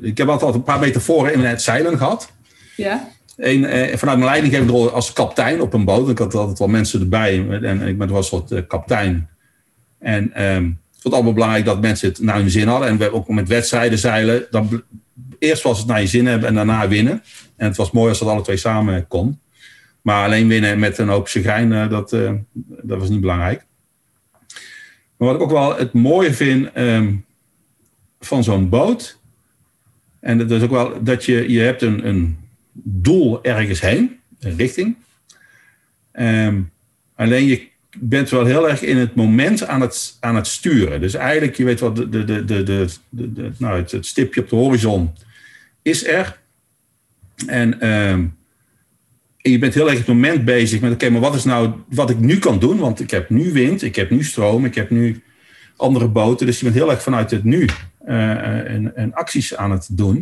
[0.00, 2.32] ik heb altijd een paar metaforen in het zeilen gehad.
[2.76, 3.08] Ja.
[3.36, 6.08] Een, uh, vanuit mijn leidinggevende rol als kapitein op een boot.
[6.08, 9.28] Ik had altijd wel mensen erbij en ik ben wel een soort uh, kapitein.
[9.98, 10.30] En
[10.90, 12.88] vond het allemaal belangrijk dat mensen het naar hun zin hadden.
[12.88, 14.46] En we hebben ook met wedstrijden zeilen.
[14.50, 14.82] Dan,
[15.38, 17.22] eerst was het naar je zin hebben en daarna winnen.
[17.56, 19.40] En het was mooi als dat alle twee samen kon.
[20.02, 22.10] Maar alleen winnen met een hoop chagrijn, dat,
[22.82, 23.66] dat was niet belangrijk.
[25.16, 27.24] Maar wat ik ook wel het mooie vind um,
[28.20, 29.20] van zo'n boot
[30.22, 32.36] en dat is ook wel dat je, je hebt een, een
[32.82, 34.96] doel ergens heen, een richting.
[36.12, 36.70] Um,
[37.14, 37.68] alleen je
[37.98, 41.00] bent wel heel erg in het moment aan het, aan het sturen.
[41.00, 44.56] Dus eigenlijk, je weet wat, de, de, de, de, de, nou, het, stipje op de
[44.56, 45.10] horizon
[45.82, 46.38] is er.
[47.46, 48.36] En, um,
[49.36, 52.18] je bent heel erg het moment bezig met, oké, maar wat is nou wat ik
[52.18, 52.78] nu kan doen?
[52.78, 55.22] Want ik heb nu wind, ik heb nu stroom, ik heb nu
[55.76, 56.46] andere boten.
[56.46, 57.68] Dus je bent heel erg vanuit het nu
[58.04, 60.16] en, en, acties aan het doen.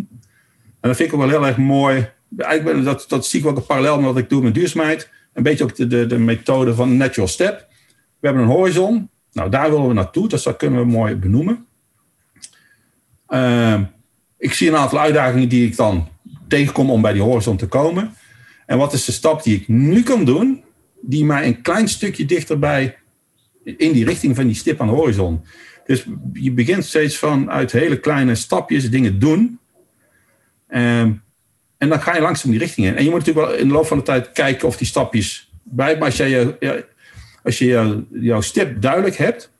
[0.80, 2.08] En dat vind ik ook wel heel erg mooi.
[2.36, 5.10] Eigenlijk, dat, dat zie ik ook een parallel met wat ik doe met duurzaamheid.
[5.32, 7.66] Een beetje ook de, de, de methode van natural step.
[8.20, 9.08] We hebben een horizon.
[9.32, 10.28] Nou, daar willen we naartoe.
[10.28, 11.66] Dus dat kunnen we mooi benoemen.
[14.52, 16.08] zie een aantal uitdagingen die ik dan
[16.48, 18.14] tegenkom om bij die horizon te komen.
[18.66, 20.62] En wat is de stap die ik nu kan doen,
[21.00, 22.96] die mij een klein stukje dichterbij
[23.64, 25.44] in die richting van die stip aan de horizon.
[25.90, 29.58] Dus je begint steeds van uit hele kleine stapjes dingen doen.
[30.68, 31.12] Ehm,
[31.78, 32.96] en dan ga je langzaam die richting in.
[32.96, 35.52] En je moet natuurlijk wel in de loop van de tijd kijken of die stapjes
[35.62, 35.94] bij.
[35.98, 36.56] Maar als, jij,
[37.42, 39.52] als je jouw stip duidelijk hebt,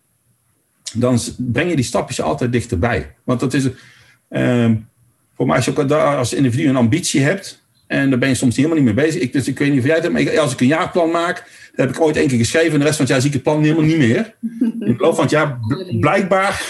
[0.93, 3.15] dan breng je die stapjes altijd dichterbij.
[3.25, 3.65] Want dat is,
[4.31, 4.71] uh,
[5.35, 7.60] voor mij als je ook als individu een ambitie hebt,
[7.91, 9.23] en daar ben je soms helemaal niet mee bezig.
[9.23, 11.87] Ik, dus ik weet niet of jij het maar als ik een jaarplan maak, dat
[11.87, 13.43] heb ik ooit één keer geschreven, en de rest van het jaar zie ik het
[13.43, 14.35] plan helemaal niet meer.
[14.61, 15.59] In de loop van het jaar,
[16.01, 16.63] blijkbaar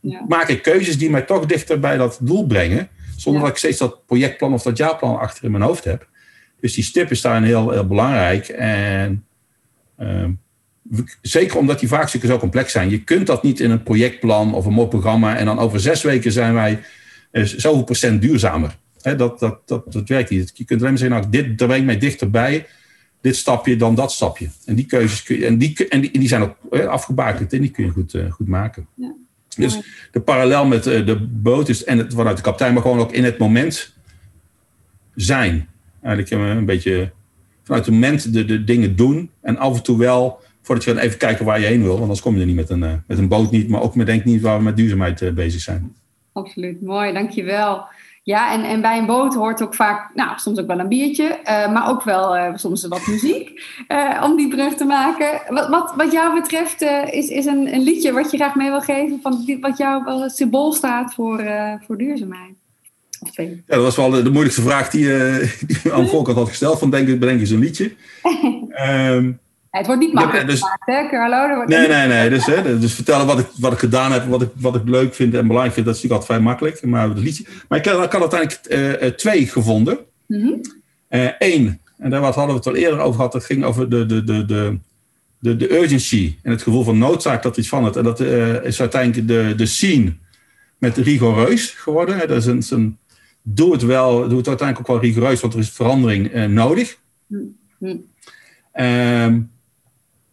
[0.00, 0.24] ja.
[0.28, 3.78] maak ik keuzes die mij toch dichter bij dat doel brengen, zonder dat ik steeds
[3.78, 6.08] dat projectplan of dat jaarplan achter in mijn hoofd heb.
[6.60, 8.48] Dus die stip is daarin heel, heel belangrijk.
[8.48, 9.24] En
[9.96, 10.30] ehm,
[11.22, 12.90] zeker omdat die vaakstukken zo complex zijn.
[12.90, 15.36] Je kunt dat niet in een projectplan of een mooi programma.
[15.36, 16.82] En dan over zes weken zijn wij
[17.32, 18.78] uh, zoveel procent duurzamer.
[19.02, 20.52] Dat, dat, dat, dat werkt niet.
[20.54, 22.66] Je kunt alleen maar zeggen, nou, dit, daar ben ik mee dichterbij.
[23.20, 24.48] Dit stapje, dan dat stapje.
[24.64, 27.70] En die keuzes kun je, en die, en die, die zijn ook afgebakend en die
[27.70, 28.86] kun je goed, uh, goed maken.
[28.94, 29.14] Ja.
[29.56, 29.80] Dus
[30.12, 33.12] de parallel met uh, de boot is, en het, vanuit de kapitein, maar gewoon ook
[33.12, 33.94] in het moment
[35.14, 35.68] zijn.
[36.02, 37.12] Eigenlijk een beetje
[37.62, 41.02] vanuit het moment de, de dingen doen en af en toe wel voordat je dan
[41.02, 41.90] even kijken waar je heen wil.
[41.90, 43.94] Want anders kom je er niet met een, uh, met een boot niet, maar ook
[43.94, 45.94] met denk niet waar we met duurzaamheid bezig zijn.
[46.32, 47.84] Absoluut, mooi, dankjewel.
[48.30, 51.24] Ja, en, en bij een boot hoort ook vaak, nou, soms ook wel een biertje,
[51.24, 53.62] uh, maar ook wel soms wat muziek
[54.22, 55.40] om die brug te maken.
[55.48, 58.80] Wat, wat, wat jou betreft is, is een, een liedje wat je graag mee wil
[58.80, 61.44] geven, van wat jou wel symbool staat voor,
[61.86, 62.54] voor duurzaamheid.
[63.34, 65.08] Ja, dat was wel de, de moeilijkste vraag die,
[65.66, 66.78] die aan Volker had gesteld.
[66.78, 67.92] Van denk, bedenk eens een liedje.
[68.86, 69.38] um,
[69.70, 71.54] het wordt niet makkelijk ja, dus, gemaakt, hè, Carlo?
[71.54, 72.30] Wordt nee, nee, nee.
[72.30, 75.14] Dus, hè, dus vertellen wat ik, wat ik gedaan heb, wat ik, wat ik leuk
[75.14, 76.84] vind en belangrijk vind, dat is natuurlijk altijd vrij makkelijk.
[76.84, 77.44] Maar, het liedje.
[77.68, 78.60] maar ik, ik had uiteindelijk
[79.02, 79.98] uh, twee gevonden.
[80.28, 80.62] Eén, mm
[81.38, 81.78] -hmm.
[81.98, 84.44] en daar hadden we het al eerder over gehad, dat ging over de, de, de,
[84.44, 84.78] de,
[85.38, 87.96] de, de urgency en het gevoel van noodzaak dat iets van het.
[87.96, 90.12] En dat uh, is uiteindelijk de, de scene
[90.78, 92.28] met rigoureus geworden.
[92.28, 92.98] Dat is een, een
[93.42, 96.98] doe het wel, doe het uiteindelijk ook wel rigoureus, want er is verandering nodig.
[97.26, 98.08] Mm -hmm.
[98.74, 99.50] Um,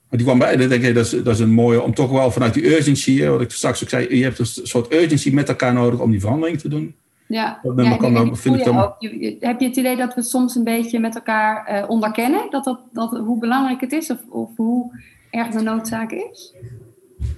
[0.09, 2.11] maar die kwam bij, dan denk ik, dat is, dat is een mooie, om toch
[2.11, 5.49] wel vanuit die urgency, wat ik straks ook zei, je hebt een soort urgency met
[5.49, 6.95] elkaar nodig om die verandering te doen.
[7.27, 8.77] Ja, ja kan, dan, vind ik dan...
[8.77, 8.95] ook.
[9.39, 12.47] heb je het idee dat we soms een beetje met elkaar uh, onderkennen?
[12.49, 16.53] Dat dat, dat, hoe belangrijk het is of, of hoe erg de noodzaak is?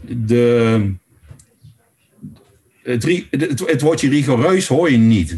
[0.01, 0.93] De,
[2.83, 5.37] het, het, het, woordje rigoureus hoor je niet.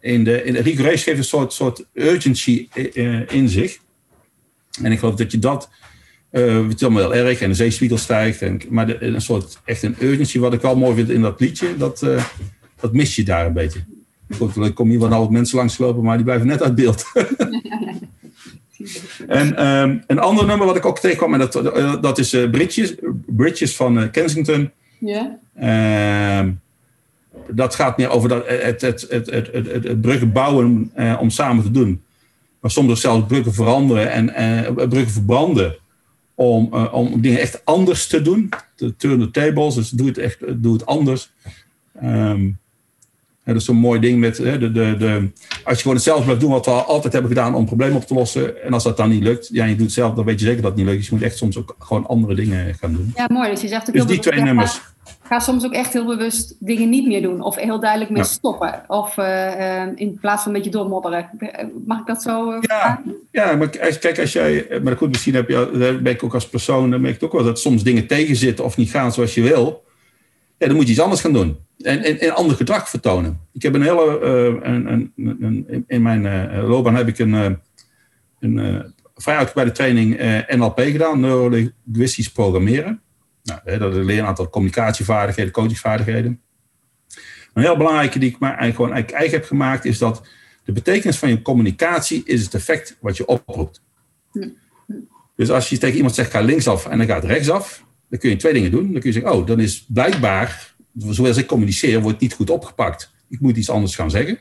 [0.00, 3.78] In de, in de rigoureus geeft een soort, soort urgency uh, in zich.
[4.82, 5.70] En ik geloof dat je dat
[6.36, 8.42] uh, het is allemaal heel erg en de zeespiegel stijgt.
[8.42, 11.40] En, maar de, een soort echt een urgency, wat ik wel mooi vind in dat
[11.40, 12.24] liedje, dat, uh,
[12.80, 13.80] dat mis je daar een beetje.
[14.38, 17.04] Er komen hier wel wat mensen langsgelopen, maar die blijven net uit beeld.
[19.26, 21.52] en um, een ander nummer wat ik ook tegenkwam, en dat,
[22.02, 22.94] dat is Bridges,
[23.26, 24.70] Bridges van Kensington.
[24.98, 25.38] Ja.
[25.58, 26.48] Yeah.
[27.50, 31.64] dat gaat meer over dat, het, het, het, het, het, het bruggen bouwen om samen
[31.64, 32.02] te doen.
[32.60, 35.76] Maar soms zelfs bruggen veranderen en bruggen verbranden
[36.36, 38.48] om, uh, om dingen echt anders te doen.
[38.76, 41.30] De turn the tables, dus doe het echt doe het anders.
[42.02, 42.58] Um,
[43.52, 45.30] dat is zo'n mooi ding met de, de, de,
[45.64, 48.14] als je gewoon hetzelfde blijft doen wat we altijd hebben gedaan om problemen op te
[48.14, 48.62] lossen.
[48.62, 50.62] En als dat dan niet lukt, ja, je doet het zelf, dan weet je zeker
[50.62, 50.98] dat het niet lukt.
[50.98, 53.12] Dus je moet echt soms ook gewoon andere dingen gaan doen.
[53.16, 53.50] Ja, mooi.
[53.50, 54.80] Dus je zegt ook dus die twee nummers
[55.22, 57.42] ga soms ook echt heel bewust dingen niet meer doen.
[57.42, 58.84] Of heel duidelijk mee stoppen.
[58.86, 61.30] Of uh, in plaats van een beetje doormodderen.
[61.86, 64.80] Mag ik dat zo uh, ja, ja, maar kijk, als jij...
[64.82, 66.90] Maar goed, misschien heb je, ben ik ook als persoon...
[66.90, 69.84] Dan merk ik ook wel dat soms dingen tegenzitten of niet gaan zoals je wil.
[70.58, 71.56] Ja, dan moet je iets anders gaan doen.
[71.78, 73.40] En, en, en ander gedrag vertonen.
[73.52, 74.20] Ik heb een hele...
[74.22, 77.58] Uh, een, een, een, in mijn loopbaan heb ik een,
[78.40, 81.20] een vrij uitgebreide training NLP gedaan.
[81.20, 83.00] Neurolinguistisch programmeren.
[83.42, 86.40] Nou, dat leer een aantal communicatievaardigheden, coachingsvaardigheden.
[87.54, 90.22] Een heel belangrijke die ik maar eigenlijk gewoon eigenlijk eigen heb gemaakt, is dat
[90.64, 93.82] de betekenis van je communicatie is het effect wat je oproept.
[95.36, 98.36] Dus als je tegen iemand zegt, ga linksaf en dan gaat rechtsaf, dan kun je
[98.36, 98.92] twee dingen doen.
[98.92, 103.12] Dan kun je zeggen, oh, dan is blijkbaar, zoals ik communiceer, wordt niet goed opgepakt.
[103.28, 104.38] Ik moet iets anders gaan zeggen.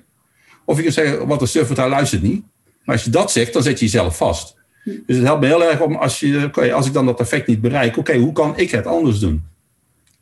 [0.66, 2.44] Of je kunt zeggen, wat een surfer, hij luistert niet.
[2.84, 4.56] Maar als je dat zegt, dan zet je jezelf vast.
[4.84, 7.48] Dus het helpt me heel erg om als, je, okay, als ik dan dat effect
[7.48, 9.44] niet bereik, oké, hoe kan ik het anders doen?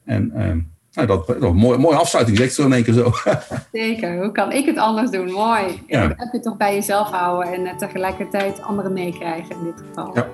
[0.06, 0.52] En uh,
[0.94, 3.12] nou, dat, dat een mooie, mooie afsluiting, zegt zo in één keer zo.
[3.72, 5.32] Zeker, hoe kan ik het anders doen?
[5.32, 5.84] Mooi.
[5.88, 6.02] Ja.
[6.02, 10.12] Heb je toch bij jezelf houden en tegelijkertijd anderen meekrijgen in dit geval.
[10.16, 10.28] Ja.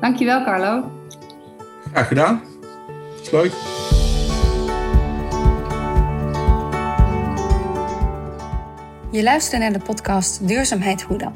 [0.00, 1.03] Dankjewel, Carlo.
[1.94, 2.42] Graag gedaan.
[3.22, 3.52] Is leuk.
[9.10, 11.34] Je luistert naar de podcast Duurzaamheid Hoe dan?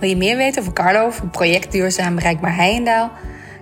[0.00, 3.10] Wil je meer weten over Carlo het project Duurzaam Bereikbaar Heijendaal?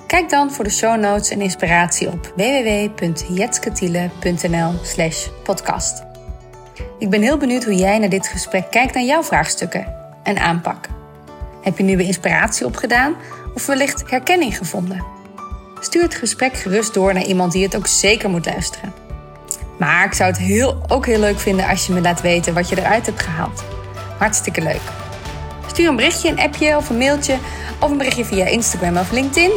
[0.06, 6.04] Kijk dan voor de show notes en inspiratie op www.jetsketiele.nl slash podcast.
[6.98, 10.88] Ik ben heel benieuwd hoe jij naar dit gesprek kijkt naar jouw vraagstukken en aanpak.
[11.62, 13.16] Heb je nieuwe inspiratie opgedaan
[13.54, 15.15] of wellicht herkenning gevonden?
[15.80, 18.92] Stuur het gesprek gerust door naar iemand die het ook zeker moet luisteren.
[19.78, 22.68] Maar ik zou het heel, ook heel leuk vinden als je me laat weten wat
[22.68, 23.64] je eruit hebt gehaald.
[24.18, 24.80] Hartstikke leuk.
[25.66, 27.36] Stuur een berichtje, een appje of een mailtje
[27.80, 29.52] of een berichtje via Instagram of LinkedIn.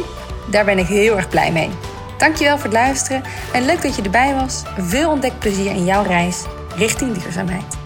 [0.51, 1.69] Daar ben ik heel erg blij mee.
[2.17, 4.63] Dankjewel voor het luisteren en leuk dat je erbij was.
[4.77, 6.43] Veel ontdekplezier in jouw reis
[6.75, 7.77] richting duurzaamheid.